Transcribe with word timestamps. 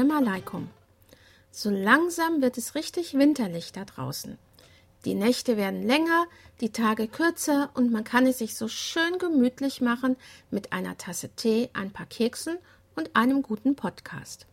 Salam 0.00 0.16
Alaikum. 0.16 0.70
So 1.50 1.68
langsam 1.68 2.40
wird 2.40 2.56
es 2.56 2.74
richtig 2.74 3.12
winterlich 3.12 3.72
da 3.72 3.84
draußen. 3.84 4.38
Die 5.04 5.12
Nächte 5.12 5.58
werden 5.58 5.82
länger, 5.82 6.24
die 6.62 6.72
Tage 6.72 7.06
kürzer 7.06 7.68
und 7.74 7.92
man 7.92 8.02
kann 8.02 8.26
es 8.26 8.38
sich 8.38 8.54
so 8.54 8.66
schön 8.66 9.18
gemütlich 9.18 9.82
machen 9.82 10.16
mit 10.50 10.72
einer 10.72 10.96
Tasse 10.96 11.28
Tee, 11.36 11.68
ein 11.74 11.90
paar 11.90 12.06
Keksen 12.06 12.56
und 12.96 13.14
einem 13.14 13.42
guten 13.42 13.76
Podcast. 13.76 14.46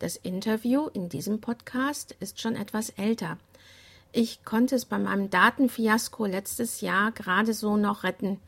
Das 0.00 0.16
Interview 0.16 0.88
in 0.88 1.08
diesem 1.08 1.40
Podcast 1.40 2.16
ist 2.18 2.40
schon 2.40 2.56
etwas 2.56 2.90
älter. 2.90 3.38
Ich 4.10 4.44
konnte 4.44 4.74
es 4.74 4.84
bei 4.84 4.98
meinem 4.98 5.30
Datenfiasko 5.30 6.26
letztes 6.26 6.80
Jahr 6.80 7.12
gerade 7.12 7.54
so 7.54 7.76
noch 7.76 8.02
retten. 8.02 8.40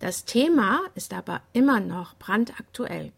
Das 0.00 0.24
Thema 0.24 0.80
ist 0.96 1.14
aber 1.14 1.40
immer 1.52 1.78
noch 1.78 2.16
brandaktuell. 2.16 3.12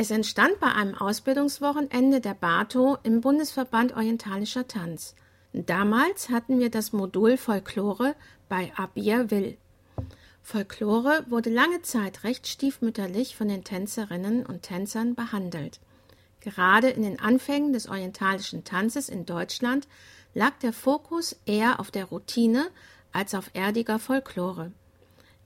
Es 0.00 0.12
entstand 0.12 0.60
bei 0.60 0.68
einem 0.68 0.94
Ausbildungswochenende 0.94 2.20
der 2.20 2.34
BATO 2.34 2.98
im 3.02 3.20
Bundesverband 3.20 3.96
Orientalischer 3.96 4.68
Tanz. 4.68 5.16
Damals 5.52 6.28
hatten 6.28 6.60
wir 6.60 6.70
das 6.70 6.92
Modul 6.92 7.36
Folklore 7.36 8.14
bei 8.48 8.72
Abir 8.76 9.32
Will. 9.32 9.58
Folklore 10.40 11.24
wurde 11.28 11.50
lange 11.50 11.82
Zeit 11.82 12.22
recht 12.22 12.46
stiefmütterlich 12.46 13.34
von 13.34 13.48
den 13.48 13.64
Tänzerinnen 13.64 14.46
und 14.46 14.62
Tänzern 14.62 15.16
behandelt. 15.16 15.80
Gerade 16.38 16.90
in 16.90 17.02
den 17.02 17.18
Anfängen 17.18 17.72
des 17.72 17.88
orientalischen 17.88 18.62
Tanzes 18.62 19.08
in 19.08 19.26
Deutschland 19.26 19.88
lag 20.32 20.52
der 20.62 20.72
Fokus 20.72 21.34
eher 21.44 21.80
auf 21.80 21.90
der 21.90 22.04
Routine 22.04 22.68
als 23.10 23.34
auf 23.34 23.50
erdiger 23.52 23.98
Folklore. 23.98 24.70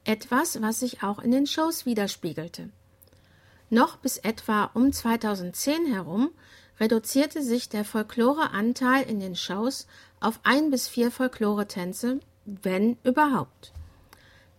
Etwas, 0.05 0.61
was 0.61 0.81
sich 0.81 1.03
auch 1.03 1.21
in 1.21 1.31
den 1.31 1.47
Shows 1.47 1.87
widerspiegelte. 1.87 2.69
Noch 3.73 3.97
bis 3.97 4.19
etwa 4.19 4.65
um 4.75 4.93
2010 4.93 5.87
herum 5.87 6.31
reduzierte 6.79 7.43
sich 7.43 7.71
der 7.71 7.87
Folkloreanteil 7.87 9.09
in 9.09 9.19
den 9.19 9.35
Shows 9.35 9.87
auf 10.21 10.41
ein 10.43 10.71
bis 10.71 10.89
vier 10.89 11.11
Folklore-Tänze, 11.11 12.21
wenn 12.45 12.99
überhaupt. 13.03 13.73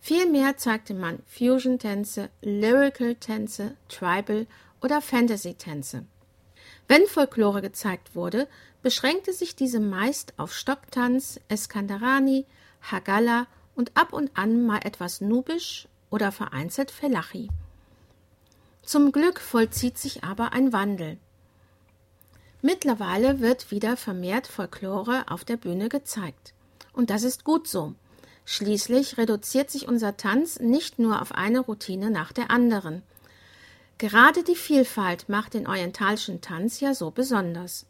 Vielmehr 0.00 0.56
zeigte 0.56 0.94
man 0.94 1.20
Fusion-Tänze, 1.28 2.28
Lyrical-Tänze, 2.42 3.76
Tribal- 3.88 4.48
oder 4.82 5.00
Fantasy-Tänze. 5.00 6.06
Wenn 6.88 7.06
Folklore 7.06 7.62
gezeigt 7.62 8.16
wurde, 8.16 8.48
beschränkte 8.82 9.32
sich 9.32 9.54
diese 9.54 9.78
meist 9.78 10.34
auf 10.38 10.52
Stocktanz, 10.52 11.38
Eskandarani, 11.46 12.46
Hagala 12.82 13.46
und 13.76 13.96
ab 13.96 14.12
und 14.12 14.36
an 14.36 14.66
mal 14.66 14.80
etwas 14.82 15.20
Nubisch 15.20 15.86
oder 16.10 16.32
vereinzelt 16.32 16.90
Felachi. 16.90 17.48
Zum 18.84 19.12
Glück 19.12 19.40
vollzieht 19.40 19.96
sich 19.96 20.24
aber 20.24 20.52
ein 20.52 20.72
Wandel. 20.74 21.16
Mittlerweile 22.60 23.40
wird 23.40 23.70
wieder 23.70 23.96
vermehrt 23.96 24.46
Folklore 24.46 25.24
auf 25.28 25.44
der 25.44 25.56
Bühne 25.56 25.88
gezeigt. 25.88 26.52
Und 26.92 27.08
das 27.08 27.22
ist 27.22 27.44
gut 27.44 27.66
so. 27.66 27.94
Schließlich 28.44 29.16
reduziert 29.16 29.70
sich 29.70 29.88
unser 29.88 30.18
Tanz 30.18 30.60
nicht 30.60 30.98
nur 30.98 31.22
auf 31.22 31.32
eine 31.32 31.60
Routine 31.60 32.10
nach 32.10 32.32
der 32.32 32.50
anderen. 32.50 33.02
Gerade 33.96 34.42
die 34.42 34.54
Vielfalt 34.54 35.30
macht 35.30 35.54
den 35.54 35.66
orientalischen 35.66 36.42
Tanz 36.42 36.80
ja 36.80 36.92
so 36.92 37.10
besonders. 37.10 37.86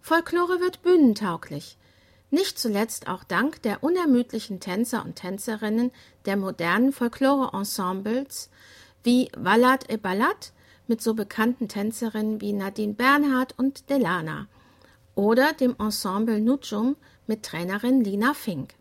Folklore 0.00 0.60
wird 0.60 0.82
bühnentauglich, 0.82 1.76
nicht 2.30 2.58
zuletzt 2.58 3.08
auch 3.08 3.24
dank 3.24 3.62
der 3.62 3.82
unermüdlichen 3.82 4.60
Tänzer 4.60 5.04
und 5.04 5.16
Tänzerinnen 5.16 5.90
der 6.24 6.36
modernen 6.36 6.92
Folklore-Ensembles 6.92 8.50
wie 9.08 9.30
Wallat 9.38 9.90
e 9.90 9.96
Ballat, 9.96 10.52
mit 10.86 11.00
so 11.00 11.14
bekannten 11.14 11.66
Tänzerinnen 11.66 12.42
wie 12.42 12.52
Nadine 12.52 12.92
Bernhard 12.92 13.58
und 13.58 13.88
Delana 13.88 14.48
oder 15.14 15.54
dem 15.54 15.74
Ensemble 15.78 16.40
Nujum 16.40 16.94
mit 17.26 17.42
Trainerin 17.42 18.04
Lina 18.04 18.34
Fink. 18.34 18.74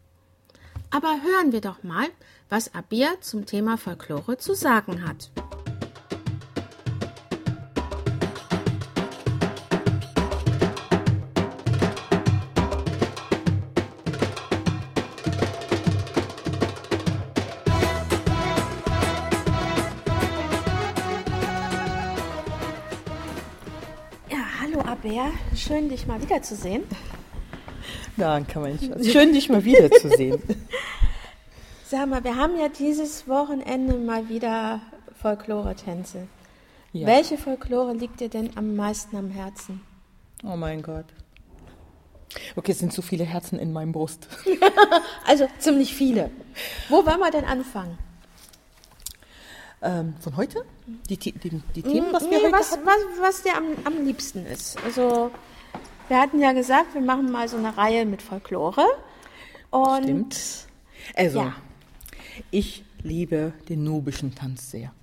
Aber 0.90 1.22
hören 1.24 1.54
wir 1.54 1.62
doch 1.62 1.82
mal, 1.82 2.08
was 2.50 2.76
Abir 2.76 3.22
zum 3.22 3.46
Thema 3.46 3.78
Folklore 3.78 4.38
zu 4.38 4.54
sagen 4.54 5.08
hat. 5.08 5.32
Schön 25.58 25.90
dich 25.90 26.08
mal 26.08 26.22
wiederzusehen. 26.22 26.84
Nein, 28.16 28.48
kann 28.48 28.62
man 28.62 28.72
nicht. 28.74 28.92
Also 28.94 29.10
schön 29.10 29.34
dich 29.34 29.50
mal 29.50 29.64
wiederzusehen. 29.64 30.42
Sag 31.90 32.10
mal, 32.10 32.24
wir 32.24 32.36
haben 32.36 32.58
ja 32.60 32.68
dieses 32.68 33.28
Wochenende 33.28 33.96
mal 33.96 34.28
wieder 34.30 34.82
Folklore-Tänze. 35.22 36.28
Ja. 36.92 37.08
Welche 37.08 37.38
Folklore 37.38 37.94
liegt 37.94 38.20
dir 38.20 38.30
denn 38.30 38.58
am 38.58 38.76
meisten 38.76 39.16
am 39.16 39.30
Herzen? 39.30 39.82
Oh 40.44 40.56
mein 40.56 40.82
Gott. 40.82 41.06
Okay, 42.56 42.72
es 42.72 42.80
sind 42.80 42.92
so 42.94 43.02
viele 43.02 43.24
Herzen 43.24 43.58
in 43.58 43.72
meinem 43.72 43.92
Brust. 43.92 44.28
also 45.26 45.48
ziemlich 45.60 45.94
viele. 45.94 46.30
Wo 46.90 47.06
wollen 47.06 47.20
wir 47.20 47.32
denn 47.32 47.46
anfangen? 47.46 47.98
Ähm, 49.82 50.16
von 50.20 50.36
heute? 50.38 50.66
Die, 51.10 51.18
die, 51.18 51.32
die, 51.34 51.62
die 51.76 51.84
Themen, 51.84 52.12
was 52.12 52.24
wir 52.24 52.30
nee, 52.30 52.44
heute 52.46 52.52
was, 52.52 52.72
was, 52.84 52.98
was 53.22 53.44
dir 53.44 53.56
am, 53.56 53.66
am 53.84 54.06
liebsten 54.06 54.46
ist. 54.46 54.78
Also 54.84 55.32
wir 56.08 56.20
hatten 56.20 56.40
ja 56.40 56.54
gesagt, 56.54 56.94
wir 56.94 57.02
machen 57.02 57.32
mal 57.32 57.48
so 57.48 57.58
eine 57.58 57.78
Reihe 57.78 58.06
mit 58.06 58.22
Folklore. 58.22 58.86
Und 59.70 60.04
Stimmt. 60.04 60.68
Also, 61.16 61.40
ja. 61.40 61.56
ich 62.50 62.84
liebe 63.04 63.54
den 63.70 63.84
nubischen 63.84 64.34
Tanz 64.34 64.72
sehr. 64.72 64.94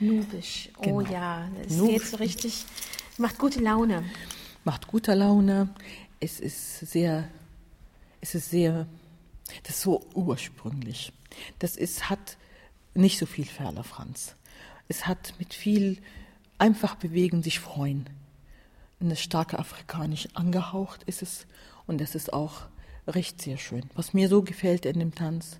Nubisch, 0.00 0.70
oh 0.78 0.82
genau. 0.82 1.00
ja, 1.02 1.48
es 1.66 1.76
Nub 1.76 1.88
geht 1.88 2.02
so 2.02 2.16
richtig, 2.16 2.66
macht 3.16 3.38
gute 3.38 3.60
Laune. 3.60 4.04
Macht 4.64 4.88
gute 4.88 5.14
Laune. 5.14 5.68
Es 6.20 6.40
ist 6.40 6.80
sehr, 6.80 7.28
es 8.20 8.34
ist 8.34 8.50
sehr, 8.50 8.86
das 9.62 9.76
ist 9.76 9.82
so 9.82 10.04
ursprünglich. 10.14 11.12
Das 11.58 11.76
ist, 11.76 12.10
hat 12.10 12.36
nicht 12.94 13.18
so 13.18 13.26
viel 13.26 13.44
Ferler 13.44 13.84
Franz. 13.84 14.36
Es 14.88 15.06
hat 15.06 15.34
mit 15.38 15.54
viel 15.54 15.98
einfach 16.58 16.94
bewegen, 16.94 17.42
sich 17.42 17.60
freuen. 17.60 18.08
Eine 19.00 19.16
starke 19.16 19.58
afrikanisch 19.58 20.28
angehaucht 20.34 21.02
ist 21.04 21.22
es 21.22 21.46
und 21.86 22.00
es 22.00 22.14
ist 22.14 22.32
auch 22.32 22.62
recht 23.06 23.42
sehr 23.42 23.58
schön. 23.58 23.84
Was 23.94 24.14
mir 24.14 24.28
so 24.28 24.42
gefällt 24.42 24.86
in 24.86 24.98
dem 24.98 25.14
Tanz, 25.14 25.58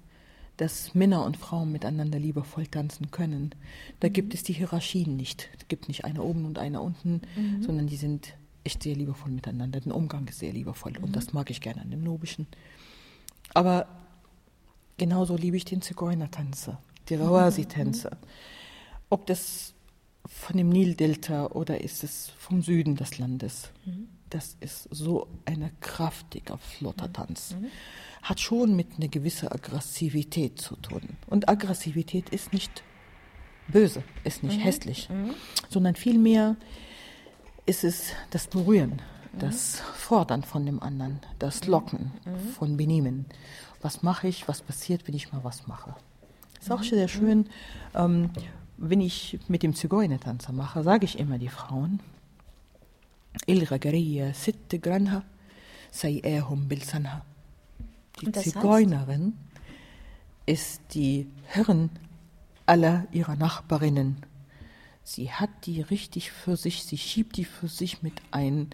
dass 0.57 0.95
Männer 0.95 1.25
und 1.25 1.37
Frauen 1.37 1.73
miteinander 1.73 2.19
liebevoll 2.19 2.67
tanzen 2.67 3.11
können. 3.11 3.55
Da 4.01 4.09
mhm. 4.09 4.13
gibt 4.13 4.35
es 4.35 4.45
die 4.45 4.53
Hierarchien 4.53 5.17
nicht. 5.17 5.49
Es 5.59 5.69
gibt 5.69 5.89
nicht 5.89 6.05
einer 6.05 6.25
oben 6.25 6.45
und 6.45 6.59
einer 6.59 6.83
unten, 6.83 7.23
mhm. 7.37 7.63
sondern 7.63 7.87
die 7.87 7.97
sind 7.97 8.35
echt 8.63 8.83
sehr 8.83 8.95
liebevoll 8.95 9.33
miteinander. 9.33 9.81
Der 9.81 9.95
Umgang 9.95 10.27
ist 10.29 10.39
sehr 10.39 10.53
liebevoll 10.53 10.93
mhm. 10.93 11.05
und 11.05 11.17
das 11.17 11.33
mag 11.33 11.51
ich 11.51 11.61
gerne 11.61 11.83
an 11.83 11.91
dem 11.91 12.03
Nobischen. 12.03 12.47
Aber 13.53 13.87
genauso 14.97 15.37
liebe 15.37 15.57
ich 15.57 15.65
den 15.65 15.83
Zigeunertanzer 15.83 16.81
die 17.09 17.15
Rawasi-Tänze. 17.17 18.17
Ob 19.11 19.27
das 19.27 19.75
von 20.27 20.56
dem 20.56 20.71
Nildelta 20.71 21.47
oder 21.49 21.81
ist 21.81 22.03
es 22.03 22.31
vom 22.39 22.62
Süden 22.62 22.97
des 22.97 23.19
Landes. 23.19 23.71
Das 24.31 24.56
ist 24.61 24.89
so 24.91 25.29
ein 25.45 25.71
kraftiger, 25.81 26.59
flotter 26.59 27.12
Tanz. 27.12 27.55
Hat 28.23 28.41
schon 28.41 28.75
mit 28.75 28.97
einer 28.97 29.09
gewissen 29.09 29.49
Aggressivität 29.49 30.59
zu 30.61 30.77
tun. 30.77 31.03
Und 31.27 31.49
Aggressivität 31.49 32.31
ist 32.31 32.53
nicht 32.53 32.83
böse, 33.69 34.03
ist 34.25 34.43
nicht 34.43 34.59
mhm. 34.59 34.62
hässlich, 34.62 35.09
mhm. 35.09 35.35
sondern 35.69 35.95
vielmehr 35.95 36.56
ist 37.67 37.85
es 37.85 38.12
das 38.31 38.47
Berühren, 38.47 39.01
das 39.39 39.81
Fordern 39.95 40.43
von 40.43 40.67
dem 40.67 40.83
anderen, 40.83 41.21
das 41.39 41.67
Locken 41.67 42.12
mhm. 42.25 42.39
von 42.51 42.77
Benehmen. 42.77 43.27
Was 43.81 44.03
mache 44.03 44.29
ich, 44.29 44.49
was 44.49 44.62
passiert, 44.62 45.06
wenn 45.06 45.15
ich 45.15 45.33
mal 45.33 45.45
was 45.45 45.67
mache? 45.67 45.95
Ist 46.65 46.73
auch 46.73 46.83
sehr 46.83 47.09
schön. 47.09 47.47
Ähm, 47.95 48.31
wenn 48.77 49.01
ich 49.01 49.39
mit 49.49 49.63
dem 49.63 49.75
Zigeunertanzer 49.75 50.53
mache, 50.53 50.83
sage 50.83 51.05
ich 51.05 51.19
immer 51.19 51.39
die 51.39 51.49
Frauen, 51.49 52.01
die 58.21 58.33
Zigeunerin 58.33 59.35
ist 60.47 60.81
die 60.93 61.27
Herrin 61.47 61.91
aller 62.67 63.07
ihrer 63.13 63.37
Nachbarinnen. 63.37 64.17
Sie 65.03 65.31
hat 65.31 65.51
die 65.67 65.83
richtig 65.83 66.31
für 66.31 66.57
sich, 66.57 66.85
sie 66.85 66.99
schiebt 66.99 67.37
die 67.37 67.45
für 67.45 67.69
sich 67.69 68.03
mit 68.03 68.15
ein, 68.31 68.71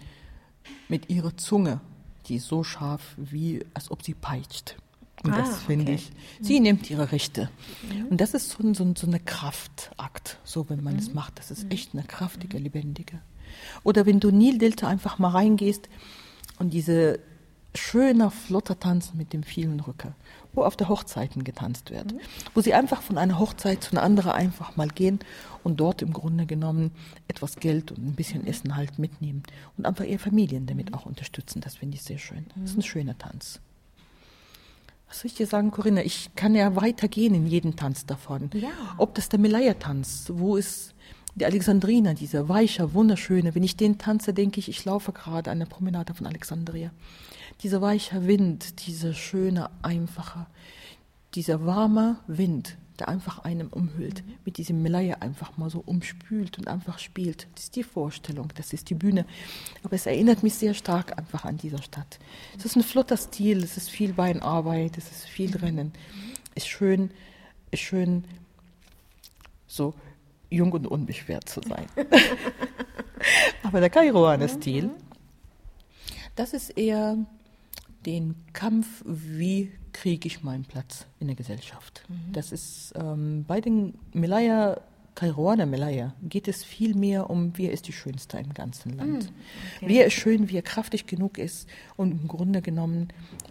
mit 0.87 1.09
ihrer 1.09 1.35
Zunge, 1.35 1.81
die 2.27 2.39
so 2.39 2.63
scharf 2.63 3.15
wie, 3.17 3.65
als 3.73 3.91
ob 3.91 4.03
sie 4.03 4.13
peitscht. 4.13 4.77
Und 5.23 5.33
Ah, 5.33 5.37
das 5.37 5.61
finde 5.63 5.83
okay. 5.85 5.95
ich. 5.95 6.11
Sie 6.41 6.59
nimmt 6.59 6.89
ihre 6.89 7.11
Rechte. 7.11 7.49
Und 8.09 8.19
das 8.19 8.33
ist 8.33 8.49
so, 8.49 8.63
ein- 8.63 8.73
so, 8.73 8.83
ein- 8.83 8.95
so 8.95 9.05
eine 9.07 9.19
Kraftakt, 9.19 10.39
so 10.43 10.67
wenn 10.69 10.83
man 10.83 10.97
es 10.97 11.13
macht. 11.13 11.37
Das 11.39 11.51
ist 11.51 11.71
echt 11.71 11.93
eine 11.93 12.03
kraftige, 12.03 12.57
lebendige. 12.57 13.19
Oder 13.83 14.05
wenn 14.05 14.19
du 14.19 14.31
Nildelta 14.31 14.87
einfach 14.87 15.19
mal 15.19 15.29
reingehst 15.29 15.89
und 16.57 16.73
diese 16.73 17.19
schöner, 17.75 18.31
flotter 18.31 18.79
Tanz 18.79 19.13
mit 19.13 19.31
dem 19.31 19.43
vielen 19.43 19.79
Rücker, 19.79 20.13
wo 20.53 20.63
auf 20.63 20.75
der 20.75 20.89
Hochzeiten 20.89 21.43
getanzt 21.45 21.89
wird, 21.91 22.13
wo 22.53 22.59
sie 22.61 22.73
einfach 22.73 23.01
von 23.01 23.17
einer 23.17 23.39
Hochzeit 23.39 23.81
zu 23.83 23.91
einer 23.91 24.03
anderen 24.03 24.31
einfach 24.31 24.75
mal 24.75 24.89
gehen 24.89 25.19
und 25.63 25.79
dort 25.79 26.01
im 26.01 26.11
Grunde 26.11 26.45
genommen 26.45 26.91
etwas 27.29 27.55
Geld 27.57 27.91
und 27.91 28.05
ein 28.05 28.15
bisschen 28.15 28.45
Essen 28.45 28.75
halt 28.75 28.99
mitnehmen 28.99 29.43
und 29.77 29.85
einfach 29.85 30.03
ihre 30.03 30.19
Familien 30.19 30.65
damit 30.65 30.93
auch 30.93 31.05
unterstützen. 31.05 31.61
Das 31.61 31.75
finde 31.77 31.95
ich 31.95 32.03
sehr 32.03 32.17
schön. 32.17 32.45
Das 32.55 32.71
ist 32.71 32.77
ein 32.77 32.81
schöner 32.83 33.17
Tanz. 33.17 33.61
Was 35.11 35.19
soll 35.19 35.27
ich 35.27 35.35
dir 35.35 35.45
sagen, 35.45 35.71
Corinna? 35.71 36.03
Ich 36.03 36.29
kann 36.37 36.55
ja 36.55 36.77
weitergehen 36.77 37.35
in 37.35 37.45
jeden 37.45 37.75
Tanz 37.75 38.05
davon. 38.05 38.49
Ja. 38.53 38.69
Ob 38.97 39.13
das 39.13 39.27
der 39.27 39.39
Melaya-Tanz, 39.39 40.31
wo 40.33 40.55
ist 40.55 40.95
die 41.35 41.43
Alexandrina, 41.43 42.13
dieser 42.13 42.47
weicher, 42.47 42.93
wunderschöne. 42.93 43.53
Wenn 43.53 43.63
ich 43.63 43.75
den 43.75 43.97
tanze, 43.97 44.33
denke 44.33 44.61
ich, 44.61 44.69
ich 44.69 44.85
laufe 44.85 45.11
gerade 45.11 45.51
an 45.51 45.59
der 45.59 45.65
Promenade 45.65 46.13
von 46.13 46.27
Alexandria. 46.27 46.91
Dieser 47.61 47.81
weiche 47.81 48.25
Wind, 48.25 48.87
dieser 48.87 49.13
schöne, 49.13 49.69
einfache, 49.81 50.45
dieser 51.35 51.65
warme 51.65 52.15
Wind, 52.27 52.77
der 53.01 53.09
einfach 53.09 53.39
einem 53.39 53.69
umhüllt, 53.69 54.23
mit 54.45 54.57
diesem 54.57 54.83
Melaya 54.83 55.15
einfach 55.21 55.57
mal 55.57 55.71
so 55.71 55.81
umspült 55.83 56.59
und 56.59 56.67
einfach 56.67 56.99
spielt. 56.99 57.47
Das 57.55 57.63
ist 57.63 57.75
die 57.75 57.83
Vorstellung, 57.83 58.49
das 58.55 58.73
ist 58.73 58.91
die 58.91 58.93
Bühne. 58.93 59.25
Aber 59.83 59.95
es 59.95 60.05
erinnert 60.05 60.43
mich 60.43 60.53
sehr 60.53 60.75
stark 60.75 61.17
einfach 61.17 61.43
an 61.43 61.57
dieser 61.57 61.81
Stadt. 61.81 62.19
Es 62.55 62.65
ist 62.65 62.75
ein 62.75 62.83
flotter 62.83 63.17
Stil, 63.17 63.63
es 63.63 63.75
ist 63.75 63.89
viel 63.89 64.13
Beinarbeit, 64.13 64.99
es 64.99 65.09
ist 65.09 65.25
viel 65.25 65.57
Rennen. 65.57 65.93
Ist 66.53 66.67
schön, 66.67 67.09
ist 67.71 67.79
schön, 67.79 68.23
so 69.65 69.95
jung 70.51 70.71
und 70.71 70.85
unbeschwert 70.85 71.49
zu 71.49 71.61
sein. 71.67 71.87
Aber 73.63 73.79
der 73.79 73.89
Kairoaner 73.89 74.47
Stil, 74.47 74.91
das 76.35 76.53
ist 76.53 76.77
eher 76.77 77.17
den 78.05 78.35
Kampf, 78.53 79.01
wie 79.05 79.71
kriege 79.93 80.27
ich 80.27 80.43
meinen 80.43 80.63
Platz 80.63 81.05
in 81.19 81.27
der 81.27 81.35
Gesellschaft. 81.35 82.03
Das 82.31 82.51
ist 82.51 82.93
ähm, 82.95 83.45
bei 83.47 83.61
den 83.61 83.95
Melaya, 84.13 84.79
Kairoaner 85.15 85.65
Melaya, 85.65 86.13
geht 86.23 86.47
es 86.47 86.63
viel 86.63 86.95
mehr 86.95 87.29
um, 87.29 87.51
wer 87.57 87.71
ist 87.71 87.87
die 87.87 87.93
Schönste 87.93 88.37
im 88.37 88.53
ganzen 88.53 88.95
Land. 88.97 89.31
Wer 89.81 90.05
ist 90.05 90.13
schön, 90.13 90.49
wer 90.49 90.61
kräftig 90.61 91.05
genug 91.05 91.37
ist 91.37 91.67
und 91.97 92.11
im 92.11 92.27
Grunde 92.27 92.61
genommen 92.61 93.09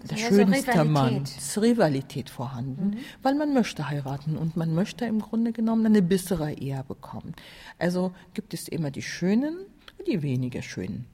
der 0.08 0.16
Ja, 0.16 0.30
so 0.30 0.36
schönste 0.36 0.84
Mann. 0.84 1.06
Rivalität. 1.06 1.36
Es 1.38 1.48
ist 1.48 1.58
Rivalität 1.62 2.30
vorhanden, 2.30 2.96
weil 3.22 3.34
man 3.34 3.52
möchte 3.52 3.88
heiraten 3.88 4.36
und 4.36 4.56
man 4.56 4.74
möchte 4.74 5.04
im 5.04 5.20
Grunde 5.20 5.52
genommen 5.52 5.84
eine 5.84 6.02
bessere 6.02 6.52
Ehe 6.54 6.82
bekommen. 6.88 7.34
Also 7.78 8.12
gibt 8.32 8.54
es 8.54 8.66
immer 8.68 8.90
die 8.90 9.02
Schönen 9.02 9.58
und 9.98 10.08
die 10.08 10.22
weniger 10.22 10.62
Schönen. 10.62 11.06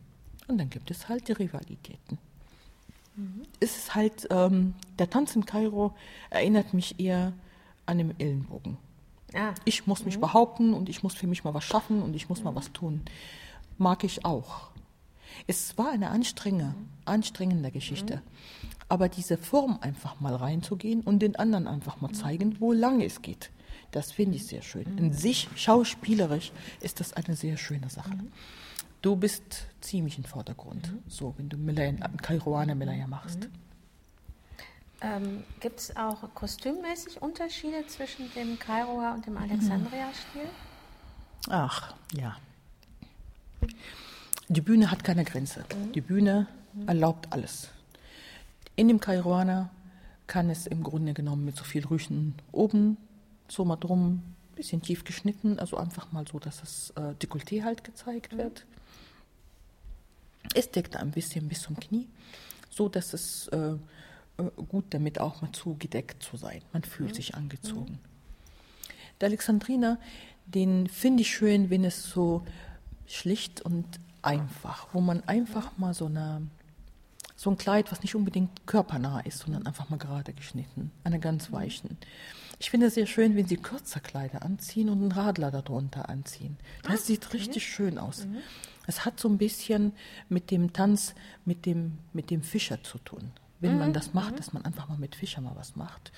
Und 0.49 0.59
dann 0.59 0.71
gibt 0.71 0.93
es 0.93 1.09
halt 1.09 1.27
die 1.27 1.33
Rivalitäten. 1.33 2.19
Es 3.61 3.77
ist 3.77 3.95
halt, 3.95 4.27
ähm, 4.31 4.75
der 4.99 5.09
Tanz 5.11 5.35
in 5.37 5.47
Kairo 5.47 5.95
erinnert 6.31 6.75
mich 6.75 7.01
eher 7.01 7.33
an 7.87 7.99
den 7.99 8.19
Ellenbogen. 8.21 8.77
Ah, 9.35 9.55
Ich 9.65 9.87
muss 9.87 10.05
mich 10.05 10.19
behaupten 10.19 10.75
und 10.75 10.89
ich 10.89 11.03
muss 11.03 11.15
für 11.15 11.27
mich 11.27 11.45
mal 11.45 11.55
was 11.55 11.65
schaffen 11.65 12.03
und 12.03 12.15
ich 12.15 12.29
muss 12.29 12.43
mal 12.45 12.55
was 12.55 12.73
tun. 12.73 13.03
Mag 13.79 14.05
ich 14.05 14.25
auch. 14.25 14.71
Es 15.47 15.77
war 15.77 15.91
eine 15.91 16.11
anstrengende, 16.11 16.75
anstrengende 17.05 17.71
Geschichte. 17.71 18.23
Aber 18.89 19.09
diese 19.09 19.37
Form 19.37 19.79
einfach 19.81 20.21
mal 20.21 20.35
reinzugehen 20.35 21.01
und 21.01 21.19
den 21.21 21.37
anderen 21.37 21.67
einfach 21.67 22.01
mal 22.01 22.13
zeigen, 22.13 22.61
wo 22.61 22.73
lang 22.73 23.03
es 23.03 23.21
geht, 23.21 23.51
das 23.91 24.13
finde 24.13 24.37
ich 24.37 24.47
sehr 24.47 24.63
schön. 24.63 24.97
In 24.97 25.13
sich, 25.13 25.49
schauspielerisch, 25.57 26.53
ist 26.81 27.01
das 27.01 27.13
eine 27.13 27.35
sehr 27.35 27.57
schöne 27.57 27.91
Sache. 27.91 28.17
Du 29.03 29.15
bist 29.17 29.67
ziemlich 29.81 30.19
im 30.19 30.25
Vordergrund, 30.25 30.93
so 31.07 31.35
wenn 31.37 31.49
du 31.49 31.57
Melaya, 31.57 31.93
Kairoaner 32.23 32.75
machst. 33.07 33.49
ähm, 35.01 35.45
Gibt 35.61 35.81
es 35.81 35.97
auch 35.97 36.23
kostümmäßig 36.35 37.23
Unterschiede 37.23 37.87
zwischen 37.87 38.33
dem 38.35 38.59
Kairoer 38.59 39.13
und 39.15 39.27
dem 39.27 39.37
Alexandria-Stil? 39.37 40.49
Ach, 41.49 41.95
ja. 42.15 42.37
Die 44.49 44.61
Bühne 44.61 44.91
hat 44.91 45.05
keine 45.05 45.25
Grenze. 45.25 45.65
Die 45.95 46.01
Bühne 46.01 46.49
erlaubt 46.87 47.33
alles. 47.33 47.69
In 48.75 48.89
dem 48.89 49.01
Kairoaner 49.01 49.71
kann 50.27 50.51
es 50.51 50.67
im 50.67 50.83
Grunde 50.83 51.15
genommen 51.15 51.45
mit 51.45 51.57
so 51.57 51.65
viel 51.65 51.87
Rüchen 51.87 52.35
oben, 52.53 52.97
so 53.49 53.65
mal 53.65 53.77
drum, 53.77 54.23
bisschen 54.55 54.83
tief 54.83 55.05
geschnitten, 55.05 55.59
also 55.59 55.77
einfach 55.77 56.13
mal 56.13 56.27
so, 56.27 56.39
dass 56.39 56.61
das 56.61 56.91
äh, 56.97 57.15
Dekolleté 57.15 57.63
halt 57.63 57.85
gezeigt 57.85 58.37
wird. 58.37 58.67
Es 60.55 60.71
deckt 60.71 60.97
ein 60.97 61.11
bisschen 61.11 61.49
bis 61.49 61.63
zum 61.63 61.79
Knie, 61.79 62.09
so 62.71 62.89
dass 62.89 63.13
es 63.13 63.49
äh, 63.49 63.57
äh, 64.39 64.51
gut 64.69 64.87
damit 64.91 65.21
auch 65.21 65.43
mal 65.43 65.53
zugedeckt 65.53 66.23
zu 66.23 66.37
sein. 66.37 66.63
Man 66.73 66.83
fühlt 66.83 67.15
sich 67.15 67.35
angezogen. 67.35 67.99
Der 69.21 69.29
Alexandriner, 69.29 69.99
den 70.47 70.89
finde 70.89 71.23
ich 71.23 71.31
schön, 71.31 71.71
wenn 71.71 71.85
es 71.85 72.11
so 72.11 72.45
schlicht 73.07 73.63
und 73.63 73.87
einfach, 74.23 74.89
wo 74.93 75.01
man 75.01 75.23
einfach 75.25 75.77
mal 75.79 75.95
so 75.95 76.07
eine 76.07 76.43
so 77.39 77.51
ein 77.51 77.59
Kleid, 77.59 77.93
was 77.93 78.03
nicht 78.03 78.15
unbedingt 78.15 78.67
körpernah 78.67 79.21
ist, 79.21 79.41
sondern 79.41 79.67
einfach 79.67 79.91
mal 79.91 79.99
gerade 79.99 80.33
geschnitten, 80.33 80.91
eine 81.05 81.21
ganz 81.21 81.53
weichen. 81.53 81.99
Ich 82.59 82.71
finde 82.71 82.87
es 82.87 82.95
sehr 82.95 83.07
schön, 83.07 83.37
wenn 83.37 83.47
sie 83.47 83.57
kürzer 83.59 84.01
Kleider 84.01 84.43
anziehen 84.43 84.89
und 84.89 85.01
einen 85.03 85.13
Radler 85.13 85.51
darunter 85.51 86.09
anziehen. 86.09 86.57
Das 86.83 87.07
sieht 87.07 87.33
richtig 87.35 87.67
schön 87.67 87.99
aus. 87.99 88.27
Es 88.87 89.05
hat 89.05 89.21
so 89.21 89.29
ein 89.29 89.37
bisschen 89.39 89.93
mit 90.29 90.51
dem 90.51 90.73
Tanz, 90.73 91.15
mit 91.45 91.67
dem, 91.67 91.99
mit 92.13 92.31
dem 92.31 92.43
Fischer 92.43 92.83
zu 92.83 92.99
tun. 92.99 93.33
Wenn 93.61 93.79
man 93.79 93.93
das 93.93 94.15
macht, 94.15 94.39
dass 94.39 94.53
man 94.53 94.65
einfach 94.65 94.89
mal 94.89 94.99
mit 94.99 95.15
Fischer 95.17 95.41
mal 95.41 95.57
was 95.57 95.77
macht. 95.77 96.13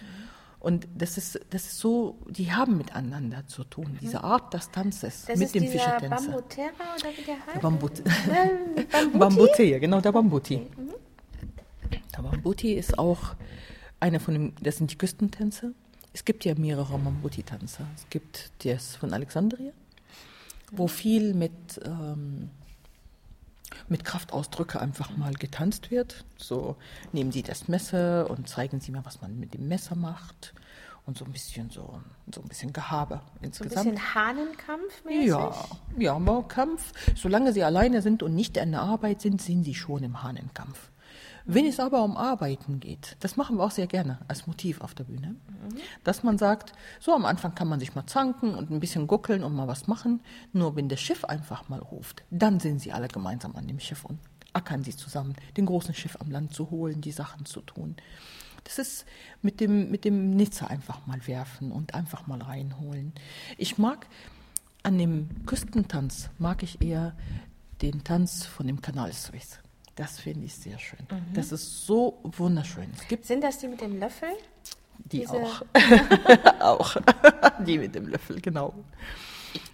Und 0.61 0.88
das 0.97 1.16
ist, 1.16 1.40
das 1.50 1.66
ist 1.66 1.78
so, 1.78 2.18
die 2.28 2.52
haben 2.52 2.76
miteinander 2.76 3.47
zu 3.47 3.62
tun, 3.62 3.97
diese 4.00 4.25
Art 4.25 4.52
des 4.54 4.71
Tanzes 4.73 5.25
Das 5.26 5.38
mit 5.38 5.47
ist 5.47 5.54
dem 5.54 5.68
Fischertänzer. 5.68 6.16
Bambutera 6.33 6.68
oder 6.97 7.09
wie 7.16 7.23
der 7.25 7.37
Der 7.37 7.47
heißt? 7.54 7.62
Bambut 7.62 7.99
Ähm, 8.00 8.87
Bambuti? 8.90 9.18
Bambuti, 9.18 9.80
genau, 9.80 10.00
der 10.00 10.11
Bambuti. 10.12 10.66
Der 12.16 12.23
Bambuti 12.23 12.73
ist 12.75 12.99
auch 12.99 13.37
einer 14.00 14.18
von 14.18 14.35
den, 14.35 14.52
das 14.61 14.76
sind 14.78 14.90
die 14.90 14.99
Küstentänze. 14.99 15.75
Es 16.12 16.25
gibt 16.25 16.45
ja 16.45 16.55
mehrere 16.55 16.99
Bambuti-Tänzer. 16.99 17.87
Es 17.97 18.09
gibt 18.11 18.50
das 18.65 18.97
von 18.97 19.12
Alexandria, 19.12 19.73
wo 20.73 20.88
viel 20.88 21.35
mit, 21.35 21.53
ähm, 21.85 22.50
mit 23.88 24.05
Kraftausdrücke 24.05 24.81
einfach 24.81 25.17
mal 25.17 25.35
getanzt 25.35 25.91
wird. 25.91 26.25
So 26.37 26.77
nehmen 27.12 27.31
sie 27.33 27.43
das 27.43 27.69
Messer 27.69 28.29
und 28.31 28.49
zeigen 28.49 28.81
sie 28.81 28.91
mal, 28.91 29.05
was 29.05 29.21
man 29.21 29.38
mit 29.38 29.55
dem 29.55 29.69
Messer 29.69 29.95
macht. 29.95 30.55
Und 31.07 31.17
so 31.17 31.25
ein 31.25 31.33
bisschen 31.33 31.71
so, 31.71 32.00
so 32.35 32.43
ein 32.43 32.49
bisschen 32.49 32.71
Gehabe 32.75 33.23
So 33.25 33.41
ein 33.41 33.45
insgesamt. 33.47 33.93
bisschen 33.95 34.15
Hahnenkampf-mäßig? 34.15 35.27
Ja, 35.27 35.65
ja, 35.97 36.15
aber 36.15 36.43
Kampf, 36.47 36.93
solange 37.17 37.55
sie 37.55 37.62
alleine 37.65 38.03
sind 38.03 38.23
und 38.23 38.35
nicht 38.35 38.59
in 38.59 38.73
der 38.73 38.83
Arbeit 38.83 39.23
sind, 39.23 39.41
sind 39.41 39.65
sie 39.65 39.75
schon 39.75 40.03
im 40.05 40.23
Hahnenkampf. 40.23 40.91
Wenn 41.50 41.64
es 41.64 41.81
aber 41.81 42.05
um 42.05 42.19
Arbeiten 42.19 42.78
geht, 42.78 43.17
das 43.21 43.38
machen 43.38 43.57
wir 43.57 43.64
auch 43.64 43.71
sehr 43.71 43.87
gerne 43.87 44.19
als 44.28 44.47
Motiv 44.47 44.83
auf 44.83 44.95
der 44.95 45.05
Bühne, 45.05 45.35
dass 46.05 46.23
man 46.23 46.37
sagt, 46.37 46.75
so 47.00 47.14
am 47.14 47.25
Anfang 47.25 47.55
kann 47.55 47.69
man 47.69 47.81
sich 47.81 47.95
mal 47.95 48.05
zanken 48.05 48.55
und 48.55 48.71
ein 48.71 48.81
bisschen 48.81 49.07
guckeln 49.07 49.43
und 49.43 49.55
mal 49.55 49.67
was 49.67 49.87
machen, 49.87 50.21
nur 50.52 50.76
wenn 50.76 50.90
das 50.90 51.00
Schiff 51.00 51.25
einfach 51.25 51.71
mal 51.71 51.78
ruft, 51.78 52.23
dann 52.31 52.61
sind 52.61 52.83
sie 52.83 52.93
alle 52.93 53.09
gemeinsam 53.09 53.57
an 53.57 53.67
dem 53.67 53.81
Schiff 53.81 54.05
und 54.05 54.19
ackern 54.52 54.85
sie 54.85 54.95
zusammen, 54.95 55.37
den 55.57 55.64
großen 55.64 55.95
Schiff 55.95 56.19
am 56.21 56.31
Land 56.31 56.52
zu 56.52 56.69
holen, 56.69 57.00
die 57.00 57.12
Sachen 57.12 57.47
zu 57.47 57.62
tun. 57.62 57.97
Das 58.64 58.78
ist 58.78 59.07
mit 59.40 59.59
dem, 59.61 59.90
mit 59.90 60.05
dem 60.05 60.37
Nitzer 60.37 60.69
einfach 60.69 61.07
mal 61.07 61.26
werfen 61.26 61.73
und 61.73 61.95
einfach 61.95 62.26
mal 62.26 62.43
reinholen. 62.43 63.14
Ich 63.57 63.78
mag 63.78 64.07
an 64.83 64.99
dem 64.99 65.47
Küstentanz, 65.47 66.28
mag 66.37 66.62
ich 66.62 66.83
eher 66.83 67.17
den 67.81 68.05
Tanz 68.05 68.45
von 68.45 68.67
dem 68.67 68.83
Kanal 68.83 69.14
Suez. 69.14 69.61
Das 69.99 70.21
finde 70.21 70.47
ich 70.47 70.55
sehr 70.55 70.78
schön. 70.78 71.00
Das 71.35 71.50
ist 71.50 71.85
so 71.85 72.21
wunderschön. 72.23 72.87
Es 72.95 73.09
gibt 73.09 73.25
Sind 73.25 73.43
das 73.43 73.59
die 73.59 73.67
mit 73.67 73.81
dem 73.81 73.99
Löffel? 73.99 74.28
die 74.99 75.21
Diese- 75.21 75.33
auch. 75.33 75.62
auch. 76.61 76.97
die 77.67 77.78
mit 77.78 77.97
dem 77.97 78.07
Löffel, 78.07 78.40
genau. 78.40 78.75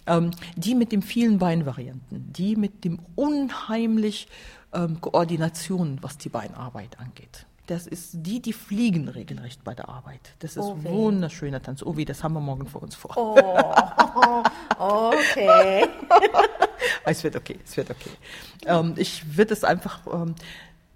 Ähm, 0.07 0.31
die 0.55 0.73
mit 0.73 0.91
den 0.91 1.03
vielen 1.03 1.37
Beinvarianten, 1.37 2.31
die 2.33 2.55
mit 2.55 2.83
dem 2.85 2.99
unheimlich 3.15 4.27
ähm, 4.73 4.99
Koordination, 4.99 5.99
was 6.01 6.17
die 6.17 6.29
Beinarbeit 6.29 6.97
angeht. 6.99 7.45
Das 7.67 7.87
ist 7.87 8.11
die, 8.13 8.41
die 8.41 8.53
fliegen 8.53 9.07
regelrecht 9.07 9.63
bei 9.63 9.73
der 9.73 9.89
Arbeit. 9.89 10.33
Das 10.39 10.51
ist 10.51 10.63
Oh 10.63 10.77
wunderschöner 10.83 11.61
Tanz. 11.61 11.81
Oh, 11.83 11.97
wie, 11.97 12.05
das 12.05 12.23
haben 12.23 12.33
wir 12.33 12.41
morgen 12.41 12.67
vor 12.67 12.83
uns 12.83 12.95
vor. 12.95 13.15
Okay. 14.77 15.87
Es 17.05 17.23
wird 17.23 17.35
okay, 17.35 17.59
es 17.63 17.77
wird 17.77 17.89
okay. 17.89 18.09
Ähm, 18.65 18.93
ich 18.97 19.37
würde 19.37 19.53
es 19.53 19.63
einfach, 19.63 20.01
ähm, 20.11 20.35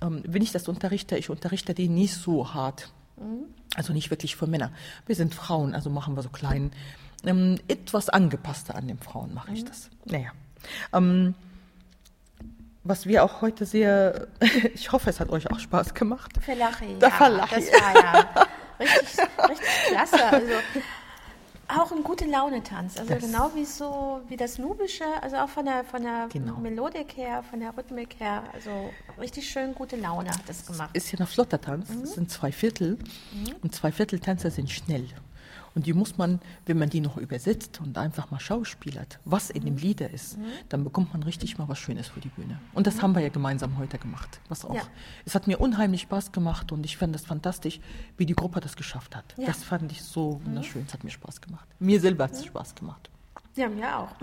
ähm, 0.02 0.24
wenn 0.28 0.42
ich 0.42 0.52
das 0.52 0.68
unterrichte, 0.68 1.18
ich 1.18 1.30
unterrichte 1.30 1.74
die 1.74 1.88
nicht 1.88 2.14
so 2.14 2.54
hart 2.54 2.92
Also 3.76 3.94
nicht 3.94 4.10
wirklich 4.10 4.36
für 4.36 4.48
Männer. 4.48 4.72
Wir 5.06 5.16
sind 5.16 5.34
Frauen, 5.34 5.74
also 5.74 5.90
machen 5.90 6.16
wir 6.16 6.24
so 6.24 6.30
klein, 6.30 6.72
ähm, 7.26 7.60
etwas 7.68 8.10
angepasster 8.10 8.76
an 8.76 8.88
den 8.88 9.00
Frauen 9.00 9.34
mache 9.34 9.52
ich 9.54 9.66
das. 9.66 9.90
Naja. 10.06 10.32
Ähm, 10.94 11.36
was 12.84 13.06
wir 13.06 13.24
auch 13.24 13.42
heute 13.42 13.66
sehr, 13.66 14.28
ich 14.74 14.92
hoffe, 14.92 15.10
es 15.10 15.20
hat 15.20 15.30
euch 15.30 15.50
auch 15.52 15.60
Spaß 15.60 15.94
gemacht. 15.94 16.32
Falachi, 16.44 16.96
Der 17.00 17.10
ja, 17.10 17.16
Falachi. 17.16 17.56
das 17.56 17.82
war 17.82 17.96
ja 17.96 18.30
richtig, 18.80 19.20
richtig 19.50 19.68
klasse. 19.88 20.26
Also 20.26 20.54
auch 21.68 21.92
ein 21.92 22.04
gute 22.04 22.26
Laune-Tanz. 22.26 22.98
Also 22.98 23.14
Das- 23.14 23.24
genau 23.24 23.52
wie 23.54 23.66
so 23.66 24.22
wie 24.28 24.38
das 24.38 24.58
Nubische, 24.58 25.04
also 25.22 25.36
auch 25.38 25.50
von 25.50 25.66
der 25.66 25.84
von 25.84 26.02
der 26.02 26.28
Genau. 26.32 26.56
Melodik 26.58 27.16
her, 27.16 27.44
von 27.48 27.60
der 27.60 27.78
Rhythmik 27.78 28.16
her, 28.20 28.44
also 28.54 28.72
richtig 29.20 29.48
schön 29.50 29.76
gute 29.76 29.96
Laune 29.96 30.30
hat 30.32 30.42
das 30.48 30.66
gemacht. 30.66 30.90
Ist 30.94 31.12
ja 31.12 31.20
ein 31.20 31.28
flotter 31.28 31.62
Tanz, 31.62 31.90
es 32.04 32.14
sind 32.14 32.32
zwei 32.32 32.52
Viertel 32.52 32.98
und 33.62 33.76
zwei 33.76 33.92
Vierteltänzer 33.92 34.50
sind 34.50 34.72
schnell. 34.72 35.06
Und 35.80 35.86
die 35.86 35.94
muss 35.94 36.18
man, 36.18 36.42
wenn 36.66 36.78
man 36.78 36.90
die 36.90 37.00
noch 37.00 37.16
übersetzt 37.16 37.80
und 37.80 37.98
einfach 37.98 38.32
mal 38.32 38.40
schauspielert, 38.42 39.18
was 39.24 39.50
in 39.50 39.64
dem 39.64 39.78
Lieder 39.78 40.10
ist, 40.10 40.38
dann 40.68 40.84
bekommt 40.84 41.14
man 41.14 41.24
richtig 41.24 41.58
mal 41.58 41.70
was 41.70 41.80
Schönes 41.80 42.10
für 42.10 42.20
die 42.20 42.28
Bühne. 42.28 42.60
Und 42.74 42.86
das 42.86 43.02
haben 43.02 43.16
wir 43.16 43.22
ja 43.22 43.30
gemeinsam 43.30 43.78
heute 43.78 43.98
gemacht. 43.98 44.42
Was 44.50 44.66
auch. 44.66 44.76
Ja. 44.76 44.82
Es 45.24 45.36
hat 45.36 45.48
mir 45.48 45.58
unheimlich 45.58 46.02
Spaß 46.02 46.34
gemacht 46.34 46.74
und 46.74 46.84
ich 46.84 46.98
fand 46.98 47.16
das 47.16 47.24
fantastisch, 47.24 47.80
wie 48.18 48.26
die 48.26 48.36
Gruppe 48.36 48.60
das 48.60 48.76
geschafft 48.76 49.16
hat. 49.16 49.24
Ja. 49.38 49.46
Das 49.46 49.64
fand 49.64 49.90
ich 49.94 50.04
so 50.04 50.42
wunderschön. 50.44 50.84
Es 50.86 50.94
hat 50.94 51.06
mir 51.06 51.12
Spaß 51.12 51.40
gemacht. 51.40 51.66
Mir 51.80 52.02
selber 52.02 52.26
hat 52.26 52.34
es 52.34 52.44
Spaß 52.44 52.76
gemacht. 52.76 53.10
Ja, 53.56 53.70
mir 53.70 54.00
auch. 54.00 54.10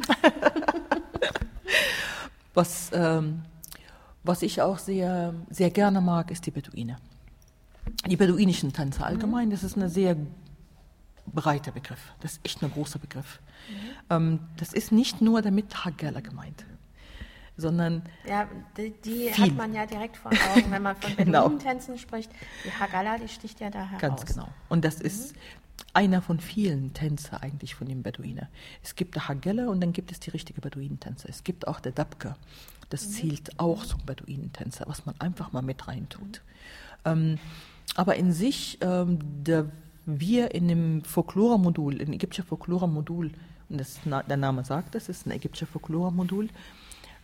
Was, 2.52 2.90
ähm, 2.92 3.44
was 4.22 4.42
ich 4.42 4.60
auch 4.60 4.76
sehr, 4.76 5.32
sehr 5.48 5.70
gerne 5.70 6.02
mag, 6.02 6.30
ist 6.30 6.44
die 6.44 6.50
Beduine. 6.50 6.98
Die 8.06 8.16
beduinischen 8.16 8.74
Tänze 8.74 9.06
allgemein, 9.06 9.48
das 9.48 9.64
ist 9.64 9.78
ein 9.78 9.88
sehr 9.88 10.18
breiter 11.34 11.72
Begriff. 11.72 12.12
Das 12.20 12.32
ist 12.32 12.40
echt 12.44 12.62
ein 12.62 12.70
großer 12.70 12.98
Begriff. 12.98 13.40
Ähm, 14.10 14.40
das 14.56 14.72
ist 14.72 14.92
nicht 14.92 15.20
nur 15.20 15.42
damit 15.42 15.84
Hagala 15.84 16.20
gemeint, 16.20 16.64
sondern 17.56 18.02
Ja, 18.28 18.48
die, 18.76 18.92
die 19.04 19.32
hat 19.32 19.54
man 19.56 19.74
ja 19.74 19.86
direkt 19.86 20.16
vor 20.16 20.30
Augen, 20.54 20.70
wenn 20.70 20.82
man 20.82 20.96
von 20.96 21.16
Genau. 21.16 21.44
Beduinentänzen 21.44 21.98
spricht. 21.98 22.30
Die 22.64 22.70
Hagala, 22.72 23.18
die 23.18 23.28
sticht 23.28 23.60
ja 23.60 23.70
da 23.70 23.84
heraus. 23.84 24.00
Ganz 24.00 24.26
genau. 24.26 24.48
Und 24.68 24.84
das 24.84 25.00
ist 25.00 25.34
einer 25.92 26.22
von 26.22 26.40
vielen 26.40 26.92
Tänze 26.94 27.42
eigentlich 27.42 27.74
von 27.74 27.88
den 27.88 28.02
Beduinen. 28.02 28.48
Es 28.82 28.94
gibt 28.96 29.14
der 29.14 29.28
Hagelle 29.28 29.70
und 29.70 29.80
dann 29.80 29.92
gibt 29.92 30.12
es 30.12 30.20
die 30.20 30.30
richtige 30.30 30.60
Beduinentänze. 30.60 31.28
Es 31.28 31.42
gibt 31.44 31.66
auch 31.68 31.80
der 31.80 31.92
Dabke. 31.92 32.36
Das 32.90 33.10
zielt 33.10 33.58
auch 33.58 33.84
zum 33.84 34.04
Beduinentänzer, 34.06 34.84
was 34.86 35.06
man 35.06 35.14
einfach 35.20 35.52
mal 35.52 35.62
mit 35.62 35.88
reintut. 35.88 36.42
Ähm, 37.04 37.38
aber 37.96 38.16
in 38.16 38.32
sich, 38.32 38.78
ähm, 38.80 39.18
der, 39.42 39.66
wir 40.06 40.54
in 40.54 40.68
dem 40.68 41.04
Folklore-Modul, 41.04 42.00
in 42.00 42.12
ägyptischer 42.12 42.44
Folklore-Modul, 42.44 43.32
und 43.68 43.80
das, 43.80 43.98
der 44.04 44.36
Name 44.36 44.64
sagt 44.64 44.94
es, 44.94 45.08
ist 45.08 45.26
ein 45.26 45.32
ägyptischer 45.32 45.66
Folklore-Modul, 45.66 46.48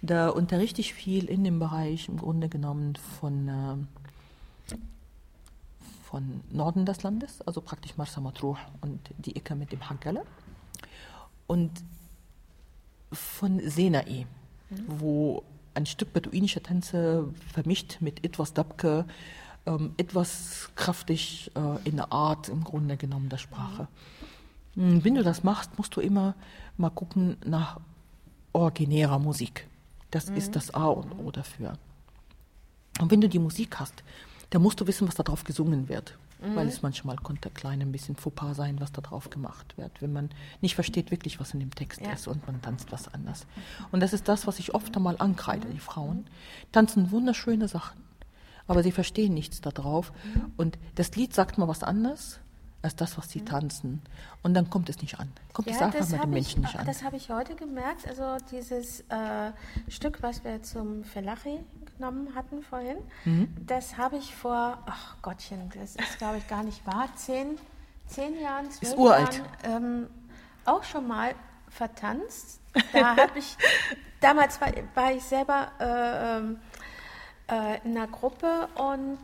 da 0.02 0.28
unterrichte 0.28 0.80
ich 0.80 0.92
viel 0.92 1.26
in 1.26 1.44
dem 1.44 1.60
Bereich 1.60 2.08
im 2.08 2.16
Grunde 2.16 2.48
genommen 2.48 2.96
von 2.96 3.48
ähm, 3.48 3.88
von 6.12 6.42
Norden 6.50 6.84
des 6.84 7.02
Landes, 7.02 7.40
also 7.40 7.62
praktisch 7.62 7.96
Marsa 7.96 8.20
Matruh 8.20 8.56
und 8.82 9.00
die 9.16 9.34
Ecke 9.34 9.54
mit 9.54 9.72
dem 9.72 9.88
Haggale. 9.88 10.26
Und 11.46 11.70
von 13.10 13.60
Senai, 13.66 14.26
wo 14.86 15.42
ein 15.72 15.86
Stück 15.86 16.12
beduinische 16.12 16.62
Tänze 16.62 17.32
vermischt 17.50 17.96
mit 18.00 18.26
etwas 18.26 18.52
Dabke, 18.52 19.06
ähm, 19.66 19.94
etwas 19.96 20.70
kraftig 20.74 21.50
äh, 21.54 21.88
in 21.88 21.96
der 21.96 22.12
Art 22.12 22.48
im 22.48 22.64
Grunde 22.64 22.96
genommen 22.96 23.28
der 23.28 23.38
Sprache. 23.38 23.88
Mm, 24.74 24.98
Wenn 25.02 25.14
du 25.14 25.22
das 25.22 25.44
machst, 25.44 25.76
musst 25.78 25.94
du 25.96 26.00
immer 26.00 26.34
mal 26.76 26.90
gucken 26.90 27.36
nach 27.44 27.80
originärer 28.52 29.18
Musik. 29.18 29.66
Das 30.10 30.28
ist 30.28 30.56
das 30.56 30.74
A 30.74 30.86
und 30.86 31.12
O 31.12 31.30
dafür. 31.30 31.78
Und 33.00 33.10
wenn 33.10 33.20
du 33.20 33.28
die 33.28 33.38
Musik 33.38 33.80
hast, 33.80 34.02
dann 34.50 34.60
musst 34.62 34.80
du 34.80 34.86
wissen, 34.86 35.08
was 35.08 35.14
da 35.14 35.22
drauf 35.22 35.44
gesungen 35.44 35.88
wird. 35.88 36.18
Weil 36.54 36.66
es 36.66 36.82
manchmal 36.82 37.14
konnte 37.16 37.50
klein 37.50 37.80
ein 37.82 37.92
bisschen 37.92 38.16
Fauxpas 38.16 38.54
sein, 38.54 38.80
was 38.80 38.90
da 38.90 39.00
drauf 39.00 39.30
gemacht 39.30 39.78
wird, 39.78 40.02
wenn 40.02 40.12
man 40.12 40.30
nicht 40.60 40.74
versteht 40.74 41.12
wirklich, 41.12 41.38
was 41.38 41.54
in 41.54 41.60
dem 41.60 41.72
Text 41.72 42.00
Ja. 42.00 42.10
ist 42.10 42.26
und 42.26 42.44
man 42.48 42.60
tanzt 42.60 42.90
was 42.90 43.06
anders. 43.14 43.46
Und 43.92 44.00
das 44.00 44.12
ist 44.12 44.26
das, 44.26 44.44
was 44.48 44.58
ich 44.58 44.74
oft 44.74 44.94
einmal 44.96 45.14
ankreide. 45.20 45.68
Die 45.68 45.78
Frauen 45.78 46.26
tanzen 46.72 47.12
wunderschöne 47.12 47.68
Sachen, 47.68 48.02
aber 48.66 48.82
sie 48.82 48.92
verstehen 48.92 49.34
nichts 49.34 49.60
da 49.60 49.70
drauf. 49.70 50.12
Und 50.56 50.78
das 50.94 51.14
Lied 51.16 51.34
sagt 51.34 51.58
mal 51.58 51.68
was 51.68 51.82
anderes 51.82 52.38
als 52.82 52.96
das, 52.96 53.16
was 53.16 53.30
sie 53.30 53.42
tanzen. 53.44 54.02
Und 54.42 54.54
dann 54.54 54.68
kommt 54.68 54.88
es 54.88 55.00
nicht 55.02 55.20
an. 55.20 55.32
Kommt 55.52 55.68
es 55.68 55.80
einfach 55.80 56.08
mit 56.08 56.22
den 56.24 56.30
Menschen 56.30 56.62
ich, 56.64 56.66
nicht 56.70 56.78
an. 56.80 56.84
Das 56.86 57.04
habe 57.04 57.16
ich 57.16 57.30
heute 57.30 57.54
gemerkt. 57.54 58.08
Also 58.08 58.38
dieses 58.50 59.02
äh, 59.02 59.52
Stück, 59.88 60.20
was 60.22 60.42
wir 60.42 60.62
zum 60.64 61.04
Felachi 61.04 61.60
genommen 61.96 62.34
hatten 62.34 62.62
vorhin, 62.62 62.96
Mhm. 63.24 63.54
das 63.68 63.96
habe 63.98 64.16
ich 64.16 64.34
vor, 64.34 64.78
ach 64.86 65.14
Gottchen, 65.22 65.70
das 65.78 65.94
ist 65.94 66.18
glaube 66.18 66.38
ich 66.38 66.48
gar 66.48 66.64
nicht 66.64 66.84
wahr, 66.84 67.08
zehn, 67.14 67.56
zehn 68.08 68.40
Jahren, 68.40 68.68
zwölf 68.72 68.96
uralt. 68.96 69.42
Jahren 69.64 69.84
ähm, 69.84 70.06
auch 70.64 70.82
schon 70.82 71.06
mal 71.06 71.34
vertanzt. 71.68 72.58
Da 72.92 73.16
habe 73.16 73.38
ich, 73.38 73.56
damals 74.20 74.60
war, 74.60 74.72
war 74.94 75.12
ich 75.12 75.22
selber 75.22 75.68
äh, 75.78 76.38
ähm, 76.38 76.58
äh, 77.52 77.78
in 77.84 77.96
einer 77.96 78.06
Gruppe 78.06 78.68
und, 78.76 79.18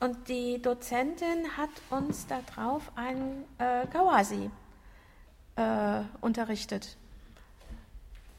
und 0.00 0.28
die 0.28 0.60
Dozentin 0.60 1.56
hat 1.56 1.70
uns 1.90 2.26
darauf 2.26 2.82
ein 2.96 3.44
äh, 3.58 3.86
Gawasi 3.92 4.50
äh, 5.56 6.00
unterrichtet. 6.20 6.96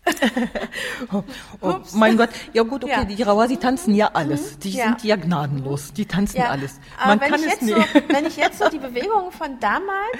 Oh, 1.61 1.75
mein 1.93 2.17
Gott, 2.17 2.29
ja 2.53 2.63
gut, 2.63 2.83
okay, 2.83 2.93
Ja. 2.93 3.03
die 3.05 3.21
Rawasi 3.21 3.57
tanzen 3.57 3.93
ja 3.93 4.09
alles. 4.13 4.57
Die 4.59 4.71
Ja. 4.71 4.85
sind 4.85 5.03
ja 5.03 5.15
gnadenlos, 5.15 5.93
die 5.93 6.05
tanzen 6.05 6.41
alles. 6.41 6.79
aber 6.97 7.07
Man 7.09 7.21
wenn, 7.21 7.29
kann 7.31 7.39
ich 7.39 7.45
es 7.47 7.51
jetzt 7.53 7.61
nicht. 7.63 7.93
so, 7.93 8.01
wenn 8.15 8.25
ich 8.25 8.37
jetzt 8.37 8.57
so 8.59 8.69
die 8.69 8.79
Bewegungen 8.79 9.31
von 9.31 9.59
damals 9.59 10.17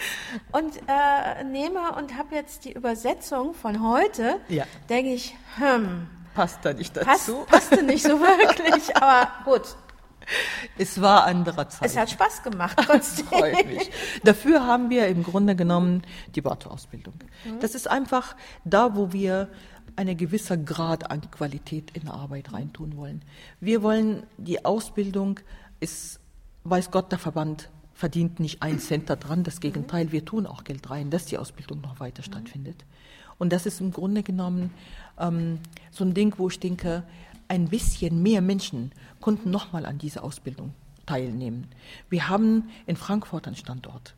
und 0.52 0.78
äh, 0.88 1.44
nehme 1.44 1.94
und 1.98 2.16
habe 2.18 2.36
jetzt 2.36 2.66
die 2.66 2.74
Übersetzung 2.74 3.54
von 3.54 3.82
heute, 3.88 4.40
Ja. 4.50 4.66
denke 4.90 5.14
ich, 5.14 5.36
hm, 5.58 6.08
Passt 6.34 6.60
da 6.64 6.74
nicht 6.74 6.94
passt, 6.94 7.28
dazu. 7.28 7.46
passte 7.48 7.84
nicht 7.84 8.04
so 8.04 8.20
wirklich, 8.20 8.96
aber 9.02 9.30
gut, 9.44 9.76
Es 10.78 11.02
war 11.02 11.26
anderer 11.26 11.68
Zeit. 11.70 11.90
es 11.90 11.98
hat 11.98 12.10
Spaß 12.10 12.44
gemacht 12.44 12.78
trotzdem. 12.86 13.26
Freut 13.28 13.66
mich. 13.68 13.92
Dafür 14.24 14.66
haben 14.66 14.90
wir 14.90 15.08
im 15.08 15.24
Grunde 15.24 15.56
genommen 15.56 16.04
die 16.36 16.42
Bato-Ausbildung. 16.42 17.16
Mhm. 17.46 17.60
Das 17.60 17.76
ist 17.76 17.90
einfach 17.90 18.36
da, 18.64 18.96
wo 18.96 19.12
wir 19.12 19.50
eine 19.98 20.16
gewisse 20.16 20.58
Grad 20.64 21.12
an 21.12 21.30
Qualität 21.32 21.92
in 21.98 22.04
der 22.06 22.14
Arbeit 22.14 22.54
reintun 22.54 22.96
wollen. 22.96 23.24
Wir 23.60 23.84
wollen 23.84 24.24
die 24.38 24.64
Ausbildung 24.64 25.40
ist, 25.82 26.20
weiß 26.64 26.92
Gott, 26.92 27.12
der 27.12 27.20
Verband 27.20 27.70
verdient 27.94 28.40
nicht 28.40 28.64
ein 28.64 28.80
Cent 28.80 29.10
daran. 29.10 29.44
Das 29.44 29.60
Gegenteil, 29.60 30.12
wir 30.14 30.24
tun 30.24 30.48
auch 30.48 30.64
Geld 30.64 30.90
rein, 30.90 31.10
dass 31.10 31.26
die 31.26 31.38
Ausbildung 31.38 31.82
noch 31.82 32.00
weiter 32.00 32.24
stattfindet. 32.24 32.86
Und 33.38 33.52
das 33.52 33.66
ist 33.66 33.82
im 33.82 33.92
Grunde 33.92 34.24
genommen 34.24 34.72
ähm, 35.22 35.60
so 35.92 36.04
ein 36.04 36.14
Ding, 36.14 36.34
wo 36.38 36.50
ich 36.50 36.60
denke, 36.60 37.04
ein 37.48 37.68
bisschen 37.68 38.22
mehr 38.24 38.42
Menschen 38.42 38.92
konnten 39.20 39.52
nochmal 39.52 39.86
an 39.86 39.98
dieser 39.98 40.24
Ausbildung 40.24 40.74
teilnehmen. 41.06 41.68
Wir 42.10 42.30
haben 42.30 42.70
in 42.86 42.96
Frankfurt 42.96 43.48
einen 43.48 43.56
Standort. 43.56 44.16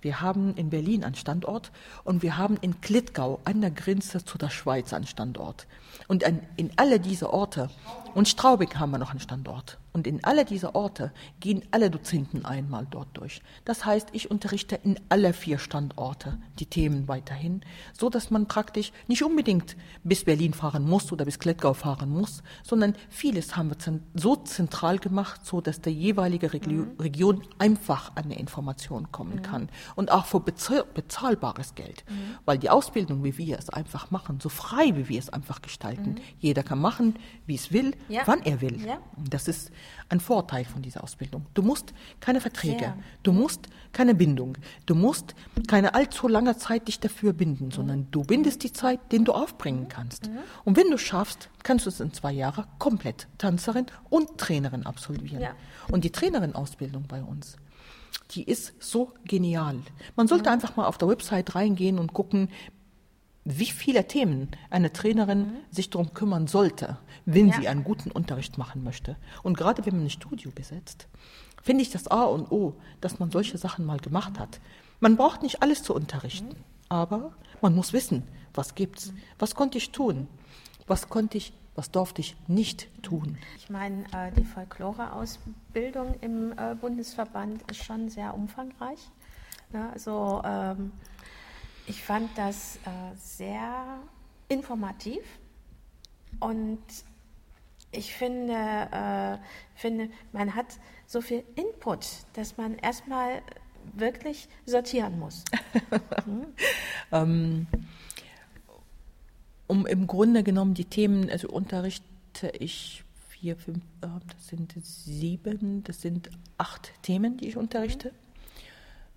Wir 0.00 0.20
haben 0.20 0.54
in 0.56 0.70
Berlin 0.70 1.04
einen 1.04 1.14
Standort 1.14 1.70
und 2.02 2.22
wir 2.22 2.36
haben 2.36 2.56
in 2.60 2.80
Klittgau 2.80 3.40
an 3.44 3.60
der 3.60 3.70
Grenze 3.70 4.24
zu 4.24 4.36
der 4.36 4.50
Schweiz 4.50 4.92
einen 4.92 5.06
Standort. 5.06 5.66
Und 6.08 6.24
an, 6.24 6.40
in 6.56 6.72
alle 6.76 6.98
diese 6.98 7.32
Orte, 7.32 7.70
und 8.14 8.28
Straubing 8.28 8.74
haben 8.78 8.90
wir 8.90 8.98
noch 8.98 9.10
einen 9.10 9.20
Standort. 9.20 9.78
Und 9.92 10.06
in 10.06 10.24
alle 10.24 10.44
diese 10.44 10.74
Orte 10.74 11.12
gehen 11.40 11.62
alle 11.70 11.90
Dozenten 11.90 12.44
einmal 12.46 12.86
dort 12.90 13.08
durch. 13.14 13.42
Das 13.64 13.84
heißt, 13.84 14.08
ich 14.12 14.30
unterrichte 14.30 14.76
in 14.82 14.98
alle 15.10 15.32
vier 15.34 15.58
Standorte 15.58 16.38
die 16.58 16.66
Themen 16.66 17.08
weiterhin, 17.08 17.60
so 17.92 18.08
dass 18.08 18.30
man 18.30 18.46
praktisch 18.48 18.92
nicht 19.06 19.22
unbedingt 19.22 19.76
bis 20.02 20.24
Berlin 20.24 20.54
fahren 20.54 20.88
muss 20.88 21.12
oder 21.12 21.24
bis 21.26 21.38
Klettgau 21.38 21.74
fahren 21.74 22.08
muss, 22.10 22.42
sondern 22.62 22.94
vieles 23.10 23.56
haben 23.56 23.70
wir 23.70 23.76
so 24.14 24.36
zentral 24.36 24.98
gemacht, 24.98 25.44
so 25.44 25.60
dass 25.60 25.80
der 25.80 25.92
jeweilige 25.92 26.52
Regio 26.52 26.86
Region 26.98 27.42
einfach 27.58 28.12
an 28.16 28.24
eine 28.24 28.38
Information 28.38 29.12
kommen 29.12 29.42
kann 29.42 29.68
und 29.94 30.10
auch 30.10 30.24
für 30.24 30.40
bezahl 30.40 30.84
bezahlbares 30.94 31.74
Geld, 31.74 32.04
weil 32.44 32.58
die 32.58 32.70
Ausbildung, 32.70 33.24
wie 33.24 33.36
wir 33.36 33.58
es 33.58 33.68
einfach 33.68 34.10
machen, 34.10 34.40
so 34.40 34.48
frei 34.48 34.92
wie 34.96 35.08
wir 35.08 35.18
es 35.18 35.28
einfach 35.28 35.60
gestalten, 35.62 36.16
jeder 36.38 36.62
kann 36.62 36.80
machen, 36.80 37.16
wie 37.46 37.54
es 37.56 37.72
will, 37.72 37.94
Ja. 38.08 38.22
wann 38.26 38.42
er 38.42 38.60
will. 38.60 38.80
Ja. 38.84 38.98
Das 39.28 39.48
ist 39.48 39.70
ein 40.08 40.20
Vorteil 40.20 40.64
von 40.64 40.82
dieser 40.82 41.02
Ausbildung. 41.02 41.46
Du 41.54 41.62
musst 41.62 41.92
keine 42.20 42.40
Verträge, 42.40 42.78
Sehr. 42.78 42.98
du 43.22 43.32
musst 43.32 43.68
keine 43.92 44.14
Bindung, 44.14 44.56
du 44.86 44.94
musst 44.94 45.34
keine 45.68 45.94
allzu 45.94 46.28
lange 46.28 46.56
Zeit 46.56 46.88
dich 46.88 47.00
dafür 47.00 47.32
binden, 47.32 47.70
sondern 47.70 48.08
du 48.10 48.22
bindest 48.22 48.62
die 48.62 48.72
Zeit, 48.72 49.00
den 49.12 49.24
du 49.24 49.32
aufbringen 49.32 49.88
kannst. 49.88 50.30
Und 50.64 50.76
wenn 50.76 50.90
du 50.90 50.98
schaffst, 50.98 51.48
kannst 51.62 51.86
du 51.86 51.90
es 51.90 52.00
in 52.00 52.12
zwei 52.12 52.32
Jahren 52.32 52.64
komplett 52.78 53.28
Tanzerin 53.38 53.86
und 54.10 54.38
Trainerin 54.38 54.86
absolvieren. 54.86 55.40
Ja. 55.42 55.54
Und 55.90 56.04
die 56.04 56.10
Trainerin-Ausbildung 56.10 57.04
bei 57.08 57.22
uns, 57.22 57.56
die 58.32 58.44
ist 58.44 58.74
so 58.78 59.12
genial. 59.24 59.78
Man 60.16 60.28
sollte 60.28 60.50
einfach 60.50 60.76
mal 60.76 60.86
auf 60.86 60.98
der 60.98 61.08
Website 61.08 61.54
reingehen 61.54 61.98
und 61.98 62.12
gucken, 62.12 62.48
wie 63.44 63.66
viele 63.66 64.06
Themen 64.06 64.50
eine 64.70 64.92
Trainerin 64.92 65.52
sich 65.70 65.90
darum 65.90 66.14
kümmern 66.14 66.46
sollte, 66.46 66.98
wenn 67.24 67.48
Ja. 67.48 67.54
sie 67.60 67.68
einen 67.68 67.82
guten 67.84 68.10
Unterricht 68.10 68.56
machen 68.58 68.84
möchte. 68.84 69.16
Und 69.42 69.56
gerade 69.58 69.84
wenn 69.84 69.96
man 69.96 70.04
ein 70.06 70.10
Studio 70.10 70.50
besetzt, 70.54 71.08
finde 71.60 71.82
ich 71.82 71.90
das 71.90 72.06
A 72.08 72.24
und 72.24 72.50
O, 72.52 72.74
dass 73.00 73.18
man 73.18 73.30
solche 73.30 73.58
Sachen 73.58 73.84
mal 73.84 73.98
gemacht 73.98 74.38
hat. 74.38 74.60
Man 75.00 75.16
braucht 75.16 75.42
nicht 75.42 75.62
alles 75.62 75.82
zu 75.82 75.94
unterrichten, 75.94 76.54
aber 76.88 77.32
man 77.60 77.74
muss 77.74 77.92
wissen, 77.92 78.22
was 78.54 78.74
gibt's, 78.76 79.12
was 79.38 79.54
konnte 79.56 79.78
ich 79.78 79.90
tun, 79.90 80.28
was 80.86 81.08
konnte 81.08 81.38
ich, 81.38 81.52
was 81.74 81.90
durfte 81.90 82.20
ich 82.20 82.36
nicht 82.46 82.88
tun. 83.02 83.38
Ich 83.56 83.70
meine, 83.70 84.04
äh, 84.12 84.30
die 84.36 84.44
Folklore-Ausbildung 84.44 86.14
im 86.20 86.52
äh, 86.56 86.74
Bundesverband 86.74 87.68
ist 87.70 87.84
schon 87.84 88.08
sehr 88.08 88.34
umfangreich. 88.34 88.98
Ne? 89.72 89.90
Also 89.92 90.42
ähm, 90.44 90.92
ich 91.86 92.02
fand 92.02 92.36
das 92.36 92.76
äh, 92.76 93.16
sehr 93.16 94.00
informativ 94.48 95.22
und 96.40 96.78
ich 97.90 98.14
finde, 98.14 98.54
äh, 98.54 99.38
finde, 99.74 100.08
man 100.32 100.54
hat 100.54 100.66
so 101.06 101.20
viel 101.20 101.44
Input, 101.56 102.06
dass 102.32 102.56
man 102.56 102.76
erstmal 102.78 103.42
wirklich 103.94 104.48
sortieren 104.66 105.18
muss. 105.18 105.44
Ähm, 107.14 107.66
um 109.66 109.84
im 109.84 110.06
Grunde 110.06 110.42
genommen 110.42 110.72
die 110.72 110.86
Themen, 110.86 111.28
also 111.28 111.48
unterrichte 111.48 112.48
ich 112.58 113.04
vier, 113.28 113.54
fünf, 113.54 113.84
äh, 114.00 114.06
das 114.34 114.48
sind 114.48 114.74
sieben, 114.82 115.84
das 115.84 116.00
sind 116.00 116.30
acht 116.56 116.90
Themen, 117.02 117.36
die 117.36 117.48
ich 117.48 117.58
unterrichte. 117.58 118.14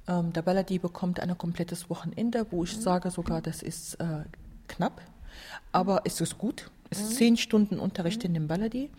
Ähm, 0.08 0.34
der 0.34 0.42
Balladi 0.42 0.80
bekommt 0.80 1.20
ein 1.20 1.38
komplettes 1.38 1.90
Wochenende, 1.90 2.46
wo 2.52 2.64
ich 2.64 2.78
sage 2.78 3.12
sogar, 3.12 3.42
das 3.42 3.62
ist 3.64 3.96
äh, 3.96 4.24
knapp, 4.68 5.02
aber 5.72 6.02
es 6.06 6.22
ist 6.22 6.38
gut. 6.38 6.70
Es 6.90 7.00
ist 7.00 7.16
zehn 7.16 7.36
Stunden 7.36 7.80
Unterricht 7.80 8.24
in 8.24 8.34
dem 8.34 8.48
Balladi. 8.48 8.90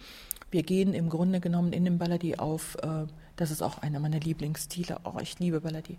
Wir 0.51 0.63
gehen 0.63 0.95
im 0.95 1.09
Grunde 1.09 1.41
genommen 1.41 1.73
in 1.73 1.85
dem 1.85 1.99
Balladi 1.99 2.37
auf, 2.37 2.77
äh, 2.83 3.07
das 3.37 3.51
ist 3.51 3.63
auch 3.63 3.79
einer 3.79 4.01
meiner 4.01 4.21
Lieblingsstile, 4.21 4.99
oh, 5.05 5.19
ich 5.21 5.39
liebe 5.39 5.61
Balladi. 5.61 5.99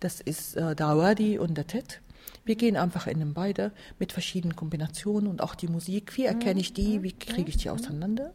Das 0.00 0.20
ist 0.20 0.56
äh, 0.56 0.74
Dawadi 0.74 1.38
und 1.38 1.56
der 1.56 1.66
Tet. 1.66 2.00
Wir 2.44 2.56
gehen 2.56 2.76
einfach 2.76 3.06
in 3.06 3.18
den 3.18 3.34
beide 3.34 3.72
mit 3.98 4.12
verschiedenen 4.12 4.56
Kombinationen 4.56 5.28
und 5.28 5.42
auch 5.42 5.54
die 5.54 5.68
Musik. 5.68 6.16
Wie 6.16 6.24
erkenne 6.24 6.60
ich 6.60 6.72
die? 6.72 7.02
Wie 7.02 7.12
kriege 7.12 7.48
ich 7.48 7.56
die 7.56 7.70
auseinander? 7.70 8.32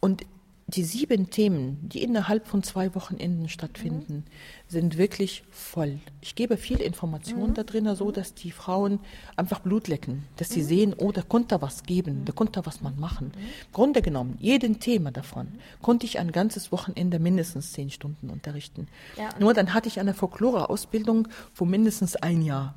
Und 0.00 0.24
die 0.70 0.84
sieben 0.84 1.30
Themen, 1.30 1.78
die 1.82 2.02
innerhalb 2.02 2.46
von 2.46 2.62
zwei 2.62 2.94
Wochenenden 2.94 3.48
stattfinden, 3.48 4.24
sind 4.68 4.98
wirklich 4.98 5.42
voll. 5.50 5.98
Ich 6.20 6.34
gebe 6.34 6.56
viel 6.56 6.80
Information 6.80 7.54
da 7.54 7.64
drin, 7.64 7.92
so 7.96 8.12
dass 8.12 8.34
die 8.34 8.52
Frauen 8.52 9.00
einfach 9.36 9.60
Blut 9.60 9.88
lecken, 9.88 10.24
dass 10.36 10.50
sie 10.50 10.62
sehen, 10.62 10.94
oh, 10.96 11.12
da 11.12 11.22
konnte 11.22 11.60
was 11.60 11.82
geben, 11.82 12.24
da 12.24 12.32
konnte 12.32 12.64
was 12.66 12.80
man 12.80 12.98
machen. 13.00 13.32
Im 13.34 13.72
Grunde 13.72 14.02
genommen, 14.02 14.36
jeden 14.38 14.80
Thema 14.80 15.10
davon 15.10 15.48
konnte 15.82 16.06
ich 16.06 16.18
ein 16.18 16.30
ganzes 16.30 16.70
Wochenende 16.70 17.18
mindestens 17.18 17.72
zehn 17.72 17.90
Stunden 17.90 18.30
unterrichten. 18.30 18.86
Ja, 19.16 19.30
Nur 19.38 19.54
dann 19.54 19.74
hatte 19.74 19.88
ich 19.88 19.98
eine 19.98 20.14
Folklore-Ausbildung 20.14 21.28
von 21.52 21.68
mindestens 21.68 22.16
ein 22.16 22.42
Jahr. 22.42 22.74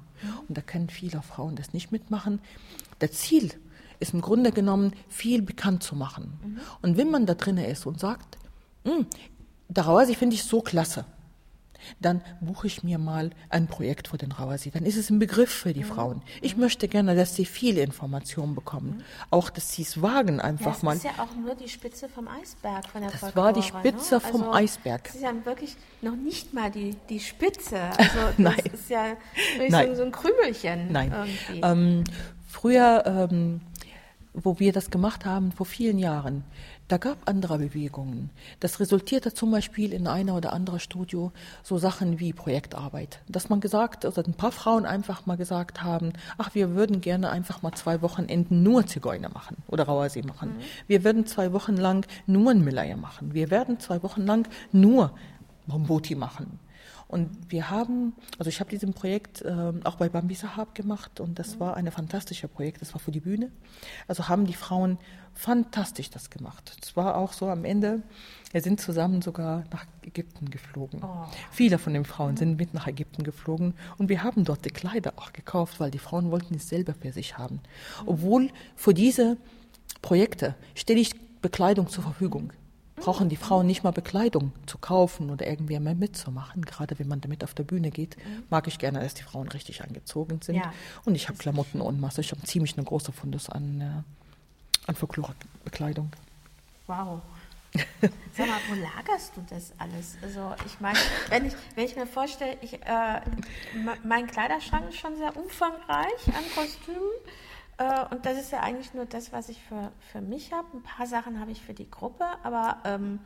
Und 0.47 0.58
da 0.58 0.62
können 0.62 0.89
viele 0.89 1.21
Frauen 1.21 1.56
das 1.58 1.73
nicht 1.73 1.91
mitmachen. 1.91 2.39
Das 2.99 3.12
Ziel 3.12 3.47
ist 3.47 3.58
im 4.12 4.22
Grunde 4.22 4.52
genommen, 4.52 4.94
viel 5.08 5.42
bekannt 5.42 5.84
zu 5.84 5.96
machen. 5.96 6.60
Und 6.82 6.98
wenn 6.98 7.10
man 7.12 7.26
da 7.26 7.36
drin 7.36 7.58
ist 7.58 7.86
und 7.86 8.00
sagt, 8.00 8.38
"Hm, 8.84 9.06
der 9.70 9.86
Rawasi 9.86 10.16
finde 10.16 10.36
ich 10.36 10.44
so 10.44 10.62
klasse, 10.62 11.06
dann 12.00 12.22
buche 12.42 12.68
ich 12.68 12.84
mir 12.84 12.98
mal 12.98 13.32
ein 13.50 13.68
Projekt 13.68 14.08
für 14.08 14.18
den 14.18 14.32
Rawasi. 14.32 14.72
Dann 14.72 14.86
ist 14.86 14.96
es 14.96 15.10
ein 15.10 15.20
Begriff 15.20 15.52
für 15.52 15.74
die 15.74 15.84
Frauen. 15.84 16.22
Ich 16.42 16.56
möchte 16.58 16.88
gerne, 16.88 17.16
dass 17.16 17.36
sie 17.36 17.46
viele 17.46 17.82
Informationen 17.82 18.56
bekommen. 18.56 19.04
Auch, 19.30 19.50
dass 19.50 19.74
sie 19.74 19.82
es 19.82 20.02
wagen, 20.02 20.38
Ja, 20.38 20.44
einfach 20.46 20.78
es 20.78 20.84
mal. 20.84 20.96
ist 20.96 21.04
ja 21.04 21.12
auch 21.18 21.36
nur 21.36 21.56
die 21.56 21.68
Spitze 21.68 22.10
vom 22.10 22.28
Eisberg 22.28 22.88
von 22.88 23.02
der 23.02 23.12
Das 23.12 23.20
Folklore, 23.20 23.46
war 23.48 23.54
die 23.54 23.63
Spitze 23.63 24.16
ne? 24.16 24.22
vom 24.22 24.44
also, 24.44 24.54
Eisberg. 24.54 25.04
Das 25.06 25.16
ist 25.16 25.22
ja 25.24 25.34
wirklich 25.44 25.76
noch 26.02 26.16
nicht 26.16 26.54
mal 26.54 26.72
die, 26.72 26.96
die 27.10 27.20
Spitze. 27.20 27.78
Also 27.98 28.20
das 28.28 28.38
Nein. 28.38 28.60
ist 28.74 28.89
ja 28.89 29.04
Nein. 29.70 29.89
So, 29.89 29.96
so 29.96 30.04
ein 30.04 30.12
Krümelchen 30.12 30.92
Nein. 30.92 31.13
Ähm, 31.62 32.04
früher, 32.48 33.04
ähm, 33.06 33.62
wo 34.34 34.60
wir 34.60 34.74
das 34.74 34.89
gemacht 34.89 35.26
haben, 35.26 35.52
vor 35.52 35.65
vielen 35.65 36.00
Jahren, 36.00 36.43
da 36.88 36.98
gab 36.98 37.30
andere 37.30 37.60
Bewegungen. 37.60 38.30
Das 38.60 38.80
resultierte 38.80 39.34
zum 39.34 39.52
Beispiel 39.52 39.93
in 39.93 40.08
einer 40.08 40.36
oder 40.36 40.54
anderen 40.54 40.80
Studio 40.80 41.32
so 41.62 41.78
Sachen 41.78 42.19
wie 42.19 42.34
Projektarbeit. 42.34 43.19
Dass 43.28 43.50
man 43.50 43.62
gesagt, 43.62 44.06
also 44.06 44.22
ein 44.24 44.34
paar 44.34 44.52
Frauen 44.52 44.86
einfach 44.86 45.26
mal 45.26 45.38
gesagt 45.38 45.84
haben, 45.84 46.13
ach, 46.38 46.54
wir 46.56 46.76
würden 46.76 47.00
gerne 47.00 47.30
einfach 47.30 47.62
mal 47.62 47.74
zwei 47.74 48.02
Wochenenden 48.02 48.63
nur 48.63 48.86
Zigeuner 48.86 49.30
machen 49.30 49.58
oder 49.67 49.86
Rauersee 49.86 50.24
machen. 50.24 50.56
Wir 50.88 51.04
würden 51.04 51.26
zwei 51.26 51.54
Wochen 51.54 51.78
lang 51.78 52.06
nur 52.26 52.52
ein 52.52 52.63
Millaya 52.63 52.98
machen. 52.98 53.34
Wir 53.34 53.50
werden 53.50 53.80
zwei 53.80 54.04
Wochen 54.04 54.22
lang 54.22 54.48
nur 54.72 55.13
Bomboti 55.67 56.15
machen. 56.15 56.60
Und 57.13 57.30
wir 57.49 57.69
haben, 57.69 58.13
also 58.39 58.49
ich 58.49 58.60
habe 58.60 58.71
diesem 58.71 58.93
Projekt 58.93 59.43
ähm, 59.45 59.82
auch 59.84 59.97
bei 59.97 60.10
Bambi 60.10 60.34
Sahab 60.34 60.73
gemacht 60.73 61.19
und 61.19 61.38
das 61.38 61.60
war 61.60 61.78
ein 61.78 61.91
fantastisches 61.91 62.49
Projekt, 62.49 62.82
das 62.82 62.91
war 62.95 62.99
für 62.99 63.12
die 63.12 63.19
Bühne. 63.19 63.52
Also 64.08 64.30
haben 64.30 64.47
die 64.47 64.56
Frauen 64.56 64.97
fantastisch 65.36 66.10
das 66.10 66.32
gemacht. 66.32 66.76
Es 66.82 66.97
war 66.97 67.15
auch 67.15 67.34
so 67.34 67.49
am 67.49 67.65
Ende, 67.65 68.02
wir 68.52 68.62
sind 68.62 68.82
zusammen 68.82 69.21
sogar 69.21 69.63
nach 69.71 69.86
Ägypten 70.02 70.49
geflogen. 70.49 71.04
Viele 71.52 71.78
von 71.78 71.93
den 71.93 72.04
Frauen 72.04 72.36
sind 72.36 72.58
mit 72.58 72.73
nach 72.73 72.88
Ägypten 72.88 73.21
geflogen 73.21 73.76
und 73.99 74.10
wir 74.10 74.23
haben 74.23 74.43
dort 74.43 74.65
die 74.65 74.71
Kleider 74.71 75.13
auch 75.17 75.34
gekauft, 75.34 75.80
weil 75.80 75.91
die 75.91 75.99
Frauen 75.99 76.32
wollten 76.32 76.56
es 76.56 76.67
selber 76.67 76.95
für 76.95 77.12
sich 77.12 77.38
haben. 77.38 77.60
Obwohl 78.08 78.49
für 78.76 78.95
diese 78.95 79.38
Projekte 80.02 80.56
stelle 80.73 80.99
ich 80.99 81.13
Bekleidung 81.41 81.89
zur 81.89 82.02
Verfügung 82.02 82.54
brauchen 83.04 83.28
die 83.28 83.36
Frauen 83.36 83.68
nicht 83.68 83.84
mal 83.84 83.92
Bekleidung 83.92 84.54
zu 84.66 84.78
kaufen 84.78 85.30
oder 85.30 85.46
irgendwie 85.46 85.78
mehr 85.80 85.94
mitzumachen. 85.94 86.63
Gerade 86.63 86.98
wenn 87.00 87.08
man 87.10 87.20
damit 87.20 87.44
auf 87.44 87.54
der 87.54 87.63
Bühne 87.63 87.92
geht, 87.92 88.16
mag 88.50 88.66
ich 88.68 88.80
gerne, 88.80 89.02
dass 89.02 89.13
die 89.13 89.24
Frauen 89.24 89.50
richtig 89.50 89.84
angezogen 89.84 90.39
sind. 90.42 90.56
Ja. 90.56 90.74
Und 91.04 91.16
ich 91.16 91.28
habe 91.28 91.38
Klamotten 91.38 91.82
und 91.82 92.00
Masse. 92.00 92.22
Ich 92.22 92.32
habe 92.32 92.42
ziemlich 92.44 92.78
eine 92.78 92.86
große 92.86 93.12
Fundus 93.12 93.50
an, 93.50 93.82
äh, 93.82 94.88
an 94.88 94.96
Folklore-Bekleidung. 94.96 96.12
Wow. 96.88 97.22
Sag 98.38 98.48
mal, 98.48 98.60
wo 98.70 98.76
lagerst 98.76 99.36
du 99.36 99.44
das 99.50 99.74
alles? 99.80 100.16
Also 100.22 100.54
ich 100.66 100.80
meine, 100.80 100.98
wenn 101.30 101.46
ich, 101.48 101.54
wenn 101.76 101.86
ich 101.86 101.96
mir 101.96 102.06
vorstelle, 102.08 102.56
ich, 102.62 102.74
äh, 102.74 103.22
me- 103.84 103.98
mein 104.06 104.28
Kleiderschrank 104.28 104.89
ist 104.89 104.98
schon 105.00 105.18
sehr 105.18 105.36
umfangreich 105.36 106.28
an 106.28 106.44
Kostümen. 106.56 107.00
Äh, 107.77 108.05
und 108.13 108.25
das 108.25 108.38
ist 108.38 108.51
ja 108.51 108.59
eigentlich 108.59 108.93
nur 108.93 109.05
das, 109.05 109.31
was 109.33 109.49
ich 109.49 109.62
für, 109.62 109.91
für 110.12 110.21
mich 110.21 110.51
habe. 110.53 110.67
Ein 110.73 110.83
paar 110.83 111.07
Sachen 111.07 111.39
habe 111.39 111.51
ich 111.51 111.62
für 111.62 111.73
die 111.73 111.89
Gruppe, 111.89 112.25
aber 112.43 112.77
ähm, 112.86 113.19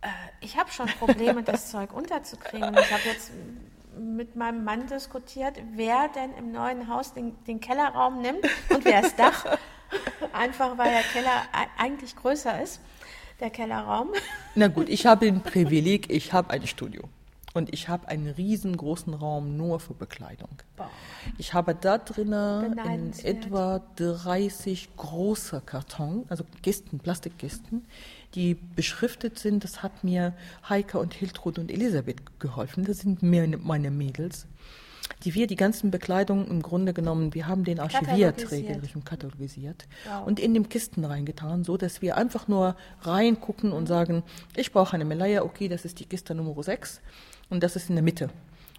äh, 0.00 0.08
ich 0.40 0.58
habe 0.58 0.70
schon 0.70 0.86
Probleme, 0.98 1.42
das 1.42 1.70
Zeug 1.70 1.92
unterzukriegen. 1.92 2.74
Ich 2.74 2.92
habe 2.92 3.02
jetzt 3.06 3.30
mit 3.98 4.36
meinem 4.36 4.64
Mann 4.64 4.86
diskutiert, 4.86 5.58
wer 5.74 6.08
denn 6.08 6.32
im 6.34 6.52
neuen 6.52 6.88
Haus 6.88 7.12
den, 7.12 7.42
den 7.44 7.60
Kellerraum 7.60 8.20
nimmt 8.22 8.44
und 8.70 8.84
wer 8.84 9.02
das 9.02 9.16
Dach. 9.16 9.44
Einfach 10.32 10.78
weil 10.78 10.92
der 10.92 11.02
Keller 11.02 11.42
ei- 11.52 11.66
eigentlich 11.84 12.14
größer 12.14 12.62
ist, 12.62 12.80
der 13.40 13.50
Kellerraum. 13.50 14.10
Na 14.54 14.68
gut, 14.68 14.88
ich 14.88 15.06
habe 15.06 15.26
ein 15.26 15.42
Privileg, 15.42 16.08
ich 16.10 16.32
habe 16.32 16.50
ein 16.50 16.66
Studio. 16.66 17.08
Und 17.52 17.72
ich 17.74 17.88
habe 17.88 18.06
einen 18.08 18.28
riesengroßen 18.28 19.12
Raum 19.12 19.56
nur 19.56 19.80
für 19.80 19.94
Bekleidung. 19.94 20.50
Ich 21.36 21.52
habe 21.52 21.74
da 21.74 21.98
drinnen 21.98 22.78
in 22.78 23.12
etwa 23.24 23.80
30 23.96 24.90
große 24.96 25.60
Karton, 25.66 26.24
also 26.28 26.44
Kisten, 26.62 27.00
Plastikkisten, 27.00 27.86
die 28.36 28.54
beschriftet 28.54 29.38
sind. 29.40 29.64
Das 29.64 29.82
hat 29.82 30.04
mir 30.04 30.32
Heike 30.68 30.98
und 31.00 31.12
Hiltrud 31.12 31.58
und 31.58 31.72
Elisabeth 31.72 32.38
geholfen. 32.38 32.84
Das 32.84 32.98
sind 32.98 33.22
mir 33.24 33.48
meine 33.58 33.90
Mädels, 33.90 34.46
die 35.24 35.34
wir 35.34 35.48
die 35.48 35.56
ganzen 35.56 35.90
Bekleidung 35.90 36.46
im 36.46 36.62
Grunde 36.62 36.94
genommen, 36.94 37.34
wir 37.34 37.48
haben 37.48 37.64
den 37.64 37.80
archiviert, 37.80 38.36
Katalogisiert. 38.38 38.52
regelrecht 38.70 38.94
und 38.94 39.04
katalogisiert 39.04 39.88
Wow. 40.08 40.24
und 40.26 40.38
in 40.38 40.54
dem 40.54 40.68
Kisten 40.68 41.04
reingetan, 41.04 41.64
so 41.64 41.76
dass 41.76 42.00
wir 42.00 42.16
einfach 42.16 42.46
nur 42.46 42.76
reingucken 43.02 43.72
und 43.72 43.86
sagen, 43.88 44.22
ich 44.54 44.70
brauche 44.72 44.94
eine 44.94 45.04
Melaya, 45.04 45.42
okay, 45.42 45.66
das 45.66 45.84
ist 45.84 45.98
die 45.98 46.06
Kiste 46.06 46.34
Nummer 46.36 46.62
6 46.62 47.00
und 47.50 47.62
das 47.62 47.76
ist 47.76 47.88
in 47.90 47.96
der 47.96 48.04
Mitte. 48.04 48.30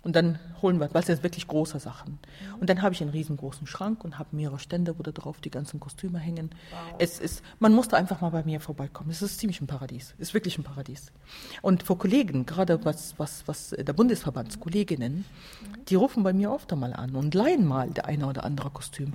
Und 0.03 0.15
dann 0.15 0.39
holen 0.63 0.79
wir, 0.79 0.91
weil 0.93 1.01
es 1.01 1.05
sind 1.05 1.21
wirklich 1.21 1.47
große 1.47 1.79
Sachen. 1.79 2.17
Und 2.59 2.69
dann 2.71 2.81
habe 2.81 2.95
ich 2.95 3.01
einen 3.01 3.11
riesengroßen 3.11 3.67
Schrank 3.67 4.03
und 4.03 4.17
habe 4.17 4.35
mehrere 4.35 4.57
Stände, 4.57 4.97
wo 4.97 5.03
da 5.03 5.11
drauf 5.11 5.41
die 5.41 5.51
ganzen 5.51 5.79
Kostüme 5.79 6.17
hängen. 6.17 6.49
Es 6.97 7.19
ist, 7.19 7.43
man 7.59 7.73
muss 7.73 7.87
da 7.87 7.97
einfach 7.97 8.19
mal 8.19 8.29
bei 8.29 8.43
mir 8.43 8.59
vorbeikommen. 8.59 9.11
Es 9.11 9.21
ist 9.21 9.37
ziemlich 9.37 9.61
ein 9.61 9.67
Paradies. 9.67 10.15
Es 10.17 10.29
ist 10.29 10.33
wirklich 10.33 10.57
ein 10.57 10.63
Paradies. 10.63 11.11
Und 11.61 11.83
für 11.83 11.95
Kollegen, 11.95 12.47
gerade 12.47 12.83
was, 12.83 13.13
was, 13.19 13.43
was 13.45 13.75
der 13.77 13.93
Bundesverbandskolleginnen, 13.93 15.25
die 15.89 15.95
rufen 15.95 16.23
bei 16.23 16.33
mir 16.33 16.51
oft 16.51 16.71
einmal 16.71 16.93
an 16.93 17.15
und 17.15 17.33
leihen 17.33 17.67
mal 17.67 17.89
der 17.89 18.05
eine 18.05 18.27
oder 18.27 18.43
andere 18.43 18.69
Kostüm. 18.69 19.13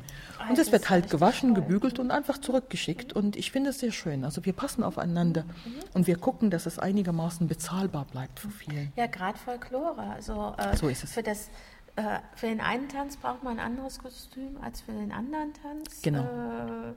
Und 0.48 0.58
es 0.58 0.72
wird 0.72 0.90
halt 0.90 1.10
gewaschen, 1.10 1.54
gebügelt 1.54 1.98
und 1.98 2.10
einfach 2.10 2.38
zurückgeschickt. 2.38 3.12
Und 3.12 3.36
ich 3.36 3.50
finde 3.50 3.70
es 3.70 3.78
sehr 3.80 3.92
schön. 3.92 4.24
Also 4.24 4.44
wir 4.44 4.52
passen 4.52 4.82
aufeinander 4.82 5.44
und 5.94 6.06
wir 6.06 6.16
gucken, 6.18 6.50
dass 6.50 6.66
es 6.66 6.78
einigermaßen 6.78 7.48
bezahlbar 7.48 8.06
bleibt 8.10 8.40
für 8.40 8.50
viele. 8.50 8.88
Ja, 8.96 9.06
gerade 9.06 9.38
Folklore. 9.38 10.02
Also 10.02 10.54
äh, 10.58 10.76
So 10.76 10.88
ist 10.88 11.04
es. 11.04 11.12
Für, 11.12 11.22
das, 11.22 11.48
äh, 11.96 12.18
für 12.34 12.46
den 12.46 12.60
einen 12.60 12.88
Tanz 12.88 13.16
braucht 13.16 13.42
man 13.42 13.58
ein 13.58 13.64
anderes 13.64 13.98
Kostüm 13.98 14.56
als 14.62 14.80
für 14.80 14.92
den 14.92 15.12
anderen 15.12 15.52
Tanz. 15.54 16.02
Genau. 16.02 16.22
Äh, 16.22 16.94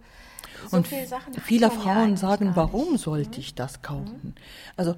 so 0.69 0.77
und 0.77 0.87
viele 0.87 1.07
viele 1.41 1.67
ja 1.67 1.69
Frauen 1.69 2.17
sagen, 2.17 2.51
warum 2.55 2.93
nicht. 2.93 3.03
sollte 3.03 3.39
ich 3.39 3.55
das 3.55 3.81
kaufen? 3.81 4.35
Also 4.75 4.95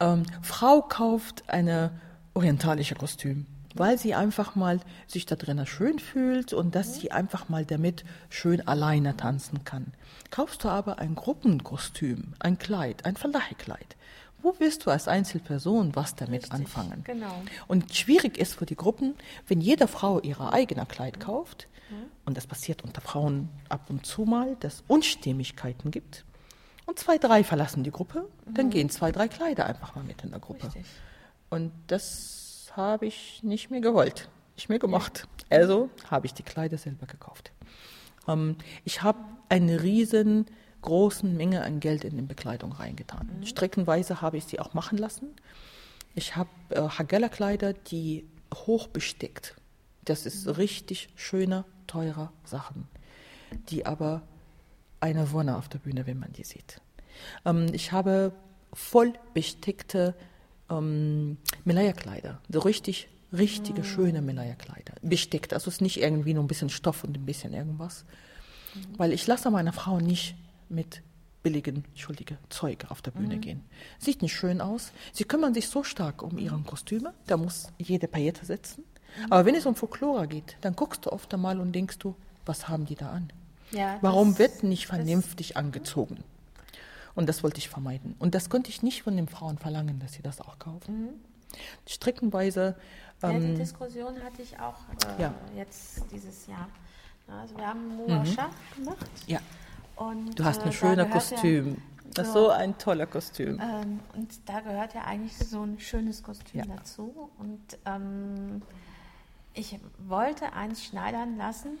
ähm, 0.00 0.24
Frau 0.42 0.82
kauft 0.82 1.48
eine 1.48 1.92
orientalische 2.34 2.94
Kostüm, 2.94 3.46
weil 3.74 3.98
sie 3.98 4.14
einfach 4.14 4.54
mal 4.56 4.80
sich 5.06 5.26
da 5.26 5.36
drinnen 5.36 5.66
schön 5.66 5.98
fühlt 5.98 6.52
und 6.52 6.74
dass 6.74 6.94
sie 6.96 7.12
einfach 7.12 7.48
mal 7.48 7.64
damit 7.64 8.04
schön 8.28 8.66
alleine 8.66 9.16
tanzen 9.16 9.64
kann. 9.64 9.92
Kaufst 10.30 10.64
du 10.64 10.68
aber 10.68 10.98
ein 10.98 11.14
Gruppenkostüm, 11.14 12.34
ein 12.38 12.58
Kleid, 12.58 13.04
ein 13.04 13.16
Verleihkleid, 13.16 13.96
wo 14.42 14.54
willst 14.58 14.86
du 14.86 14.90
als 14.90 15.06
Einzelperson 15.08 15.94
was 15.94 16.14
damit 16.14 16.44
Richtig, 16.44 16.52
anfangen? 16.52 17.04
genau. 17.04 17.42
Und 17.68 17.94
schwierig 17.94 18.38
ist 18.38 18.54
für 18.54 18.66
die 18.66 18.76
Gruppen, 18.76 19.14
wenn 19.48 19.60
jede 19.60 19.86
Frau 19.86 20.20
ihre 20.20 20.52
eigene 20.52 20.86
Kleid 20.86 21.20
kauft, 21.20 21.68
und 22.24 22.36
das 22.36 22.46
passiert 22.46 22.84
unter 22.84 23.00
Frauen 23.00 23.48
ab 23.68 23.86
und 23.88 24.06
zu 24.06 24.22
mal, 24.22 24.56
dass 24.60 24.84
Unstimmigkeiten 24.86 25.90
gibt. 25.90 26.24
Und 26.86 26.98
zwei, 26.98 27.18
drei 27.18 27.42
verlassen 27.42 27.82
die 27.82 27.90
Gruppe, 27.90 28.28
dann 28.46 28.70
gehen 28.70 28.90
zwei, 28.90 29.10
drei 29.10 29.28
Kleider 29.28 29.66
einfach 29.66 29.94
mal 29.96 30.04
mit 30.04 30.22
in 30.22 30.30
der 30.30 30.40
Gruppe. 30.40 30.66
Richtig. 30.66 30.86
Und 31.48 31.72
das 31.88 32.39
habe 32.76 33.06
ich 33.06 33.42
nicht 33.42 33.70
mehr 33.70 33.80
gewollt, 33.80 34.28
nicht 34.56 34.68
mehr 34.68 34.78
gemacht. 34.78 35.26
Also 35.48 35.90
habe 36.08 36.26
ich 36.26 36.34
die 36.34 36.42
Kleider 36.42 36.78
selber 36.78 37.06
gekauft. 37.06 37.52
Ähm, 38.28 38.56
ich 38.84 39.02
habe 39.02 39.18
eine 39.48 39.82
riesengroßen 39.82 41.36
Menge 41.36 41.62
an 41.62 41.80
Geld 41.80 42.04
in 42.04 42.16
die 42.16 42.22
Bekleidung 42.22 42.72
reingetan. 42.72 43.28
Streckenweise 43.44 44.20
habe 44.20 44.36
ich 44.36 44.44
sie 44.44 44.60
auch 44.60 44.74
machen 44.74 44.98
lassen. 44.98 45.34
Ich 46.14 46.36
habe 46.36 46.50
äh, 46.70 46.80
Hagella-Kleider, 46.80 47.72
die 47.72 48.26
hoch 48.54 48.88
bestickt. 48.88 49.56
Das 50.04 50.26
ist 50.26 50.58
richtig 50.58 51.08
schöne, 51.14 51.64
teure 51.86 52.30
Sachen, 52.44 52.88
die 53.68 53.86
aber 53.86 54.22
eine 55.00 55.32
Wonne 55.32 55.56
auf 55.56 55.68
der 55.68 55.78
Bühne, 55.78 56.06
wenn 56.06 56.18
man 56.18 56.32
die 56.32 56.44
sieht. 56.44 56.80
Ähm, 57.44 57.66
ich 57.72 57.92
habe 57.92 58.32
voll 58.72 59.12
bestickte 59.34 60.14
ähm, 60.70 61.36
Melayerkleider, 61.64 62.40
so 62.48 62.60
richtig, 62.60 63.08
richtige, 63.32 63.84
schöne 63.84 64.22
Melayerkleider. 64.22 64.94
Bestickt, 65.02 65.52
also 65.52 65.68
es 65.68 65.74
ist 65.76 65.80
nicht 65.80 66.00
irgendwie 66.00 66.34
nur 66.34 66.44
ein 66.44 66.48
bisschen 66.48 66.70
Stoff 66.70 67.04
und 67.04 67.16
ein 67.16 67.26
bisschen 67.26 67.52
irgendwas. 67.52 68.04
Weil 68.96 69.12
ich 69.12 69.26
lasse 69.26 69.50
meine 69.50 69.72
Frau 69.72 69.98
nicht 70.00 70.36
mit 70.68 71.02
billigen, 71.42 71.84
entschuldige, 71.88 72.38
Zeug 72.50 72.86
auf 72.90 73.02
der 73.02 73.10
Bühne 73.12 73.38
gehen. 73.38 73.62
Sieht 73.98 74.20
nicht 74.22 74.34
schön 74.34 74.60
aus. 74.60 74.92
Sie 75.12 75.24
kümmern 75.24 75.54
sich 75.54 75.68
so 75.68 75.82
stark 75.82 76.22
um 76.22 76.38
ihre 76.38 76.58
Kostüme, 76.60 77.14
da 77.26 77.36
muss 77.36 77.68
jede 77.78 78.08
Paillette 78.08 78.44
sitzen. 78.44 78.84
Aber 79.28 79.44
wenn 79.46 79.54
es 79.56 79.66
um 79.66 79.74
Folklore 79.74 80.28
geht, 80.28 80.56
dann 80.60 80.76
guckst 80.76 81.06
du 81.06 81.10
oft 81.12 81.32
einmal 81.34 81.58
und 81.58 81.72
denkst 81.72 81.98
du, 81.98 82.14
was 82.46 82.68
haben 82.68 82.84
die 82.86 82.94
da 82.94 83.10
an? 83.10 83.32
Ja, 83.72 83.98
Warum 84.02 84.30
das- 84.30 84.38
wird 84.38 84.62
nicht 84.64 84.86
vernünftig 84.86 85.56
angezogen? 85.56 86.18
Und 87.14 87.28
das 87.28 87.42
wollte 87.42 87.58
ich 87.58 87.68
vermeiden. 87.68 88.14
Und 88.18 88.34
das 88.34 88.48
konnte 88.50 88.70
ich 88.70 88.82
nicht 88.82 89.02
von 89.02 89.16
den 89.16 89.28
Frauen 89.28 89.58
verlangen, 89.58 89.98
dass 89.98 90.12
sie 90.12 90.22
das 90.22 90.40
auch 90.40 90.58
kaufen. 90.58 91.08
Streckenweise, 91.86 92.76
Ja, 93.22 93.30
die 93.30 93.36
ähm, 93.46 93.56
Diskussion 93.58 94.14
hatte 94.22 94.42
ich 94.42 94.58
auch 94.60 94.76
äh, 95.18 95.22
Ja. 95.22 95.34
jetzt 95.56 96.04
dieses 96.12 96.46
Jahr. 96.46 96.68
Also 97.28 97.56
wir 97.56 97.66
haben 97.66 97.96
Muascha 97.96 98.50
gemacht. 98.76 99.06
ja, 99.26 99.38
Und, 99.96 100.38
du 100.38 100.44
hast 100.44 100.58
äh, 100.58 100.62
ein 100.62 100.66
da 100.66 100.72
schönes 100.72 101.10
Kostüm. 101.10 101.76
Das 102.14 102.26
ist 102.28 102.32
so- 102.34 102.50
ein 102.50 102.76
toller 102.78 103.06
Kostüm. 103.06 103.58
Ja, 103.58 103.82
ähm, 103.82 104.00
und 104.14 104.48
da 104.48 104.60
gehört 104.60 104.94
ja 104.94 105.02
eigentlich 105.04 105.36
so 105.36 105.62
ein 105.62 105.78
schönes 105.78 106.22
Kostüm 106.22 106.60
Ja. 106.60 106.66
dazu. 106.76 107.30
Und 107.38 107.60
ähm, 107.86 108.62
ich 109.54 109.78
wollte 110.06 110.52
eins 110.52 110.84
schneidern 110.84 111.36
lassen, 111.36 111.78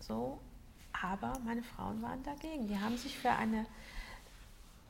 so, 0.00 0.38
aber 1.00 1.32
meine 1.44 1.62
Frauen 1.62 2.02
waren 2.02 2.22
dagegen. 2.24 2.66
Die 2.68 2.78
haben 2.78 2.96
sich 2.98 3.16
für 3.18 3.30
eine 3.30 3.64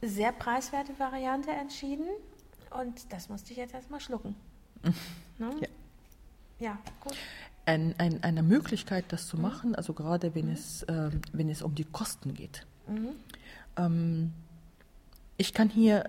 sehr 0.03 0.33
preiswerte 0.33 0.99
Variante 0.99 1.51
entschieden 1.51 2.07
und 2.71 3.13
das 3.13 3.29
musste 3.29 3.53
ich 3.53 3.59
jetzt 3.59 3.75
erstmal 3.75 4.01
schlucken. 4.01 4.35
Ne? 5.39 5.51
Ja. 5.61 5.69
ja, 6.69 6.79
gut. 7.01 7.17
Ein, 7.65 7.95
ein, 7.99 8.23
eine 8.23 8.43
Möglichkeit, 8.43 9.07
das 9.09 9.27
zu 9.27 9.39
machen, 9.39 9.75
also 9.75 9.95
gerade 9.95 10.35
wenn, 10.35 10.49
es, 10.53 10.85
ähm, 10.89 11.23
wenn 11.33 11.49
es 11.49 11.63
um 11.63 11.75
die 11.75 11.85
Kosten 11.85 12.35
geht. 12.35 12.67
Ähm, 13.77 14.33
ich 15.39 15.55
kann 15.55 15.71
hier, 15.71 16.09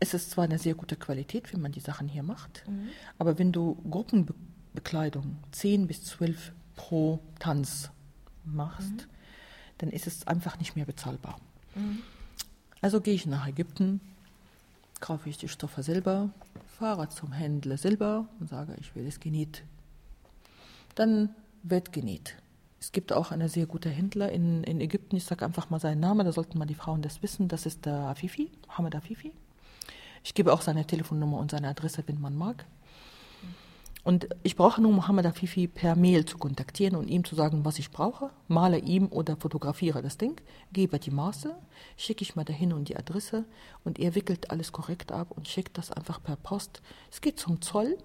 es 0.00 0.12
ist 0.12 0.30
zwar 0.30 0.44
eine 0.44 0.58
sehr 0.58 0.74
gute 0.74 0.96
Qualität, 0.96 1.52
wenn 1.52 1.62
man 1.62 1.72
die 1.72 1.80
Sachen 1.80 2.08
hier 2.08 2.22
macht, 2.22 2.62
aber 3.18 3.38
wenn 3.38 3.52
du 3.52 3.76
Gruppenbekleidung 3.90 5.38
10 5.52 5.86
bis 5.86 6.04
12 6.04 6.52
pro 6.76 7.20
Tanz 7.38 7.90
machst, 8.44 9.08
dann 9.78 9.90
ist 9.90 10.06
es 10.06 10.26
einfach 10.26 10.58
nicht 10.58 10.76
mehr 10.76 10.84
bezahlbar. 10.84 11.40
Also 12.82 13.00
gehe 13.00 13.14
ich 13.14 13.26
nach 13.26 13.46
Ägypten, 13.46 14.00
kaufe 15.00 15.28
ich 15.28 15.36
die 15.36 15.48
Stoffe 15.48 15.82
selber, 15.82 16.30
fahre 16.66 17.08
zum 17.08 17.32
Händler 17.32 17.76
selber 17.76 18.26
und 18.38 18.48
sage, 18.48 18.74
ich 18.80 18.94
will 18.94 19.06
es 19.06 19.20
genäht. 19.20 19.62
Dann 20.94 21.34
wird 21.62 21.92
genäht. 21.92 22.36
Es 22.80 22.92
gibt 22.92 23.12
auch 23.12 23.30
einen 23.30 23.48
sehr 23.48 23.66
guten 23.66 23.90
Händler 23.90 24.32
in, 24.32 24.64
in 24.64 24.80
Ägypten, 24.80 25.16
ich 25.16 25.24
sage 25.24 25.44
einfach 25.44 25.68
mal 25.68 25.78
seinen 25.78 26.00
Namen, 26.00 26.24
da 26.24 26.32
sollten 26.32 26.58
mal 26.58 26.64
die 26.64 26.74
Frauen 26.74 27.02
das 27.02 27.22
wissen, 27.22 27.48
das 27.48 27.66
ist 27.66 27.84
der 27.84 27.94
Afifi, 27.94 28.50
Mohammed 28.68 28.96
Afifi. 28.96 29.32
Ich 30.24 30.32
gebe 30.32 30.52
auch 30.52 30.62
seine 30.62 30.86
Telefonnummer 30.86 31.38
und 31.38 31.50
seine 31.50 31.68
Adresse, 31.68 32.02
wenn 32.06 32.20
man 32.20 32.34
mag. 32.36 32.64
Und 34.02 34.28
ich 34.42 34.56
brauche 34.56 34.80
nur 34.80 34.92
Mohammed 34.92 35.26
Afifi 35.26 35.66
per 35.66 35.94
Mail 35.94 36.24
zu 36.24 36.38
kontaktieren 36.38 36.96
und 36.96 37.08
ihm 37.08 37.24
zu 37.24 37.34
sagen, 37.34 37.64
was 37.64 37.78
ich 37.78 37.90
brauche, 37.90 38.30
male 38.48 38.78
ihm 38.78 39.08
oder 39.08 39.36
fotografiere 39.36 40.00
das 40.00 40.16
Ding, 40.16 40.40
gebe 40.72 40.98
die 40.98 41.10
Maße, 41.10 41.54
schicke 41.96 42.22
ich 42.22 42.34
mal 42.34 42.44
dahin 42.44 42.72
und 42.72 42.88
die 42.88 42.96
Adresse 42.96 43.44
und 43.84 43.98
er 43.98 44.14
wickelt 44.14 44.50
alles 44.50 44.72
korrekt 44.72 45.12
ab 45.12 45.30
und 45.30 45.48
schickt 45.48 45.76
das 45.76 45.90
einfach 45.90 46.22
per 46.22 46.36
Post. 46.36 46.80
Es 47.10 47.20
geht 47.20 47.38
zum 47.38 47.60
Zoll 47.60 47.98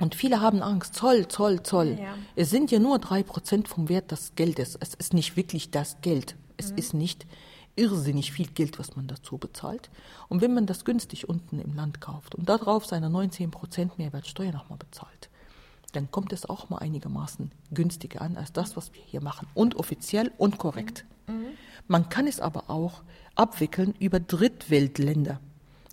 und 0.00 0.14
viele 0.14 0.40
haben 0.40 0.62
Angst, 0.62 0.94
Zoll, 0.94 1.28
Zoll, 1.28 1.62
Zoll. 1.62 1.98
Ja. 2.00 2.16
Es 2.34 2.50
sind 2.50 2.70
ja 2.70 2.78
nur 2.78 2.98
drei 2.98 3.22
Prozent 3.22 3.68
vom 3.68 3.88
Wert 3.88 4.10
des 4.10 4.34
Geldes. 4.34 4.76
Es 4.80 4.94
ist 4.94 5.12
nicht 5.12 5.36
wirklich 5.36 5.70
das 5.70 6.00
Geld. 6.00 6.36
Es 6.56 6.70
ist 6.70 6.94
nicht 6.94 7.26
irrsinnig 7.76 8.32
viel 8.32 8.46
Geld, 8.46 8.78
was 8.78 8.96
man 8.96 9.06
dazu 9.06 9.38
bezahlt. 9.38 9.90
Und 10.28 10.40
wenn 10.40 10.54
man 10.54 10.66
das 10.66 10.84
günstig 10.84 11.28
unten 11.28 11.58
im 11.58 11.74
Land 11.74 12.00
kauft 12.00 12.34
und 12.34 12.48
darauf 12.48 12.86
seine 12.86 13.10
19 13.10 13.50
Prozent 13.50 13.98
Mehrwertsteuer 13.98 14.52
nochmal 14.52 14.78
bezahlt, 14.78 15.28
dann 15.92 16.10
kommt 16.10 16.32
es 16.32 16.48
auch 16.48 16.70
mal 16.70 16.78
einigermaßen 16.78 17.52
günstiger 17.72 18.20
an 18.22 18.36
als 18.36 18.52
das, 18.52 18.76
was 18.76 18.92
wir 18.94 19.02
hier 19.02 19.22
machen. 19.22 19.48
Und 19.54 19.76
offiziell 19.76 20.32
und 20.38 20.58
korrekt. 20.58 21.04
Man 21.86 22.08
kann 22.08 22.26
es 22.26 22.40
aber 22.40 22.70
auch 22.70 23.02
abwickeln 23.34 23.94
über 23.98 24.20
Drittweltländer. 24.20 25.40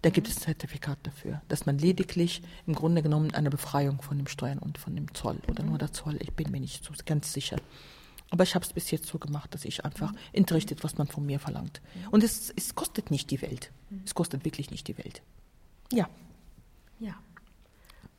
Da 0.02 0.10
gibt 0.10 0.28
es 0.28 0.38
Zertifikat 0.38 0.98
dafür, 1.04 1.42
dass 1.48 1.66
man 1.66 1.78
lediglich 1.78 2.42
im 2.66 2.74
Grunde 2.74 3.04
genommen 3.04 3.34
eine 3.34 3.52
Befreiung 3.52 4.02
von 4.02 4.18
dem 4.18 4.28
Steuern 4.28 4.58
und 4.58 4.78
von 4.78 4.96
dem 4.96 5.14
Zoll 5.14 5.38
oder 5.48 5.64
nur 5.64 5.78
der 5.78 5.94
Zoll, 5.94 6.18
ich 6.20 6.34
bin 6.34 6.50
mir 6.50 6.60
nicht 6.60 6.84
so 6.84 6.92
ganz 7.06 7.34
sicher. 7.34 7.58
Aber 8.32 8.44
ich 8.44 8.56
habe 8.56 8.66
es 8.66 8.74
bis 8.74 8.90
jetzt 8.92 9.06
so 9.08 9.20
gemacht, 9.20 9.54
dass 9.54 9.66
ich 9.66 9.86
einfach 9.86 10.14
entrichtet, 10.34 10.84
was 10.84 10.98
man 10.98 11.06
von 11.08 11.26
mir 11.26 11.40
verlangt. 11.40 11.82
Und 12.10 12.24
es, 12.24 12.52
es 12.56 12.74
kostet 12.76 13.12
nicht 13.12 13.30
die 13.30 13.42
Welt. 13.42 13.72
Es 14.06 14.16
kostet 14.16 14.44
wirklich 14.46 14.72
nicht 14.72 14.88
die 14.88 14.98
Welt. 14.98 15.22
Ja, 15.92 16.10
Ja. 17.00 17.14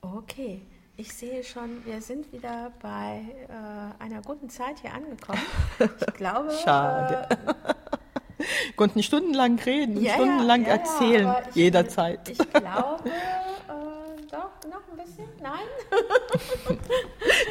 Okay. 0.02 0.62
Ich 0.98 1.14
sehe 1.14 1.42
schon, 1.42 1.84
wir 1.86 2.02
sind 2.02 2.30
wieder 2.32 2.70
bei 2.82 3.22
äh, 3.48 4.02
einer 4.02 4.20
guten 4.20 4.50
Zeit 4.50 4.80
hier 4.80 4.92
angekommen. 4.92 5.40
Ich 5.78 6.06
glaube. 6.14 6.50
Schade. 6.62 7.28
Äh, 7.30 8.44
konnten 8.76 9.02
stundenlang 9.02 9.58
reden 9.60 9.96
und 9.96 10.02
ja, 10.02 10.14
stundenlang 10.14 10.62
ja, 10.62 10.68
ja, 10.68 10.74
erzählen, 10.74 11.34
ich- 11.48 11.56
jederzeit. 11.56 12.28
Ich 12.28 12.36
glaube, 12.38 13.08
äh, 13.08 14.26
doch, 14.30 14.50
noch 14.70 14.82
ein 14.90 14.96
bisschen. 15.02 15.26
Nein? 15.40 15.60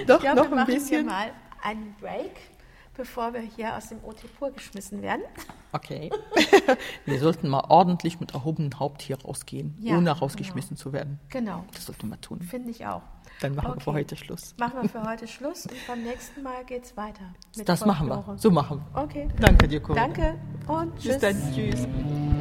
Doch, 0.08 0.16
Ich 0.18 0.22
glaube, 0.22 0.36
noch 0.38 0.44
wir 0.46 0.52
ein 0.52 0.56
machen 0.58 0.74
bisschen. 0.74 0.88
hier 1.02 1.04
mal 1.04 1.32
einen 1.64 1.96
Break 2.00 2.32
bevor 2.96 3.34
wir 3.34 3.42
hier 3.42 3.76
aus 3.78 3.90
dem 3.90 4.04
OT-Pur 4.04 4.52
geschmissen 4.52 5.02
werden. 5.02 5.22
Okay. 5.72 6.10
wir 7.06 7.20
sollten 7.20 7.48
mal 7.48 7.64
ordentlich 7.70 8.20
mit 8.20 8.34
erhobenem 8.34 8.78
Haupt 8.80 9.02
hier 9.02 9.20
rausgehen, 9.22 9.76
Ja, 9.80 9.98
ohne 9.98 10.12
rausgeschmissen 10.12 10.76
zu 10.78 10.92
werden. 10.94 11.20
Genau, 11.30 11.64
Das 11.74 11.86
sollten 11.86 12.10
wir 12.10 12.20
tun. 12.20 12.42
finde 12.42 12.70
ich 12.72 12.86
auch. 12.86 13.02
Dann 13.40 13.56
machen 13.56 13.68
wir 13.70 13.72
Okay. 13.76 13.84
für 13.86 13.94
heute 13.94 14.16
Schluss. 14.16 14.54
Machen 14.60 14.82
wir 14.82 14.90
für 14.90 15.04
heute 15.04 15.28
Schluss 15.28 15.66
und 15.66 15.88
beim 15.88 16.04
nächsten 16.04 16.44
Mal 16.44 16.64
geht's 16.66 16.96
weiter. 16.98 17.34
mit 17.58 17.68
Das 17.68 17.86
machen 17.86 18.08
wir. 18.08 18.16
Folklore. 18.16 18.38
So 18.38 18.52
machen 18.52 18.84
wir. 18.94 19.02
Okay. 19.04 19.28
Danke 19.40 19.68
dir, 19.68 19.80
Corinna. 19.82 20.08
Danke 20.08 20.40
und 20.68 20.94
Bis 20.96 21.04
tschüss. 21.04 21.18
dann. 21.20 21.54
Tschüss. 21.54 22.41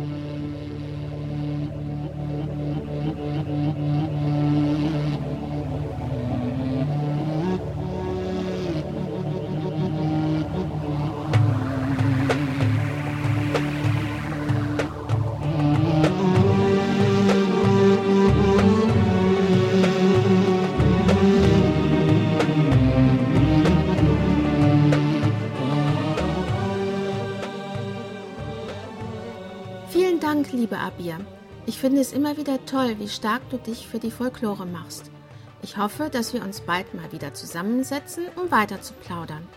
Finde 31.80 32.02
es 32.02 32.12
immer 32.12 32.36
wieder 32.36 32.64
toll, 32.66 32.96
wie 32.98 33.08
stark 33.08 33.48
du 33.48 33.56
dich 33.56 33.88
für 33.88 33.98
die 33.98 34.10
Folklore 34.10 34.66
machst. 34.66 35.10
Ich 35.62 35.78
hoffe, 35.78 36.10
dass 36.10 36.34
wir 36.34 36.42
uns 36.42 36.60
bald 36.60 36.92
mal 36.92 37.10
wieder 37.10 37.32
zusammensetzen, 37.32 38.24
um 38.36 38.50
weiter 38.50 38.82
zu 38.82 38.92
plaudern. 38.92 39.48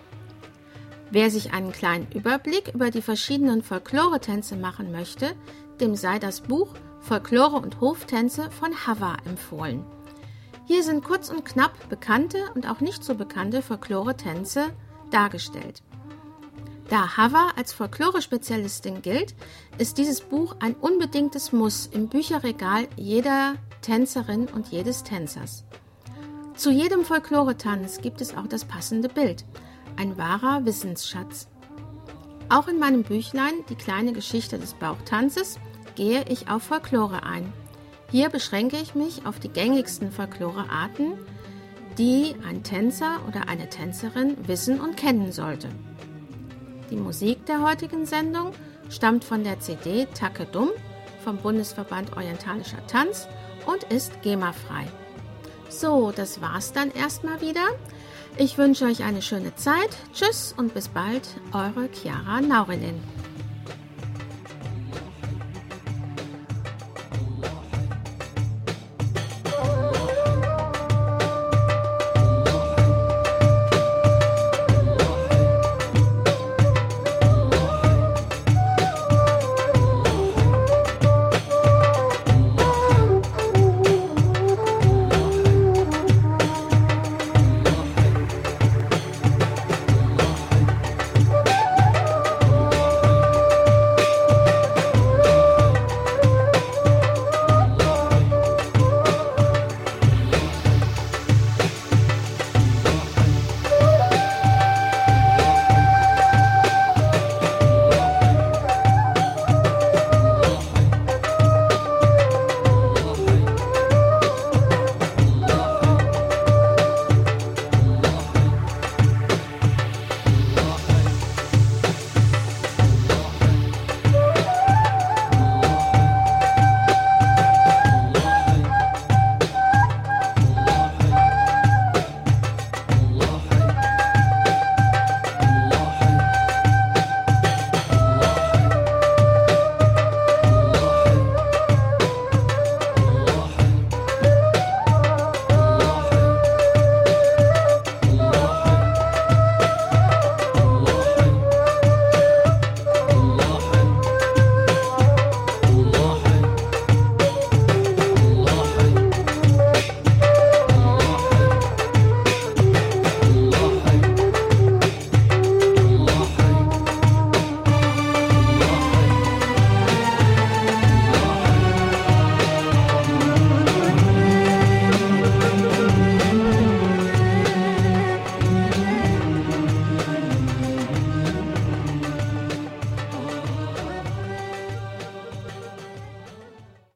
Wer 1.11 1.29
sich 1.29 1.51
einen 1.51 1.73
kleinen 1.73 2.09
Überblick 2.13 2.73
über 2.73 2.91
die 2.91 3.01
verschiedenen 3.01 3.61
Folklore-Tänze 3.61 4.55
machen 4.55 4.91
möchte, 4.91 5.35
dem 5.81 5.95
sei 5.95 6.17
das 6.17 6.41
Buch 6.41 6.69
Folklore 7.01 7.57
und 7.57 7.81
Hoftänze 7.81 8.49
von 8.51 8.73
Hava 8.87 9.17
empfohlen. 9.25 9.85
Hier 10.65 10.83
sind 10.83 11.03
kurz 11.03 11.29
und 11.29 11.43
knapp 11.43 11.89
bekannte 11.89 12.37
und 12.55 12.69
auch 12.69 12.79
nicht 12.79 13.03
so 13.03 13.15
bekannte 13.15 13.61
Folklore-Tänze 13.61 14.67
dargestellt. 15.11 15.83
Da 16.89 17.17
Hava 17.17 17.51
als 17.55 17.73
Folklore-Spezialistin 17.73 19.01
gilt, 19.01 19.35
ist 19.77 19.97
dieses 19.97 20.21
Buch 20.21 20.55
ein 20.59 20.75
unbedingtes 20.75 21.51
Muss 21.51 21.87
im 21.87 22.09
Bücherregal 22.09 22.87
jeder 22.97 23.55
Tänzerin 23.81 24.47
und 24.47 24.67
jedes 24.67 25.03
Tänzers. 25.03 25.63
Zu 26.55 26.71
jedem 26.71 27.03
Folklore-Tanz 27.03 28.01
gibt 28.01 28.21
es 28.21 28.35
auch 28.35 28.47
das 28.47 28.65
passende 28.65 29.09
Bild, 29.09 29.45
ein 29.95 30.17
wahrer 30.17 30.65
Wissensschatz. 30.65 31.47
Auch 32.49 32.67
in 32.67 32.77
meinem 32.77 33.03
Büchlein 33.03 33.53
Die 33.69 33.75
kleine 33.75 34.13
Geschichte 34.13 34.59
des 34.59 34.73
Bauchtanzes 34.75 35.57
gehe 35.95 36.25
ich 36.29 36.49
auf 36.49 36.63
Folklore 36.63 37.23
ein. 37.23 37.51
Hier 38.11 38.29
beschränke 38.29 38.77
ich 38.77 38.93
mich 38.93 39.25
auf 39.25 39.39
die 39.39 39.49
gängigsten 39.49 40.11
Folklore-Arten, 40.11 41.13
die 41.97 42.35
ein 42.47 42.61
Tänzer 42.61 43.19
oder 43.27 43.47
eine 43.47 43.69
Tänzerin 43.69 44.37
wissen 44.47 44.79
und 44.79 44.97
kennen 44.97 45.31
sollte. 45.31 45.69
Die 46.93 46.99
Musik 46.99 47.47
der 47.47 47.63
heutigen 47.63 48.05
Sendung 48.05 48.51
stammt 48.87 49.23
von 49.23 49.43
der 49.43 49.59
CD 49.59 50.05
Tacke 50.13 50.45
Dumm 50.45 50.69
vom 51.23 51.37
Bundesverband 51.37 52.15
Orientalischer 52.15 52.85
Tanz 52.85 53.27
und 53.65 53.83
ist 53.85 54.21
GEMA-frei. 54.21 54.85
So, 55.69 56.11
das 56.15 56.39
war's 56.39 56.71
dann 56.71 56.91
erstmal 56.91 57.41
wieder. 57.41 57.65
Ich 58.37 58.59
wünsche 58.59 58.85
euch 58.85 59.03
eine 59.03 59.23
schöne 59.23 59.55
Zeit. 59.55 59.89
Tschüss 60.13 60.53
und 60.55 60.75
bis 60.75 60.87
bald, 60.87 61.27
eure 61.51 61.89
Chiara 61.91 62.41
Naurilin. 62.41 63.01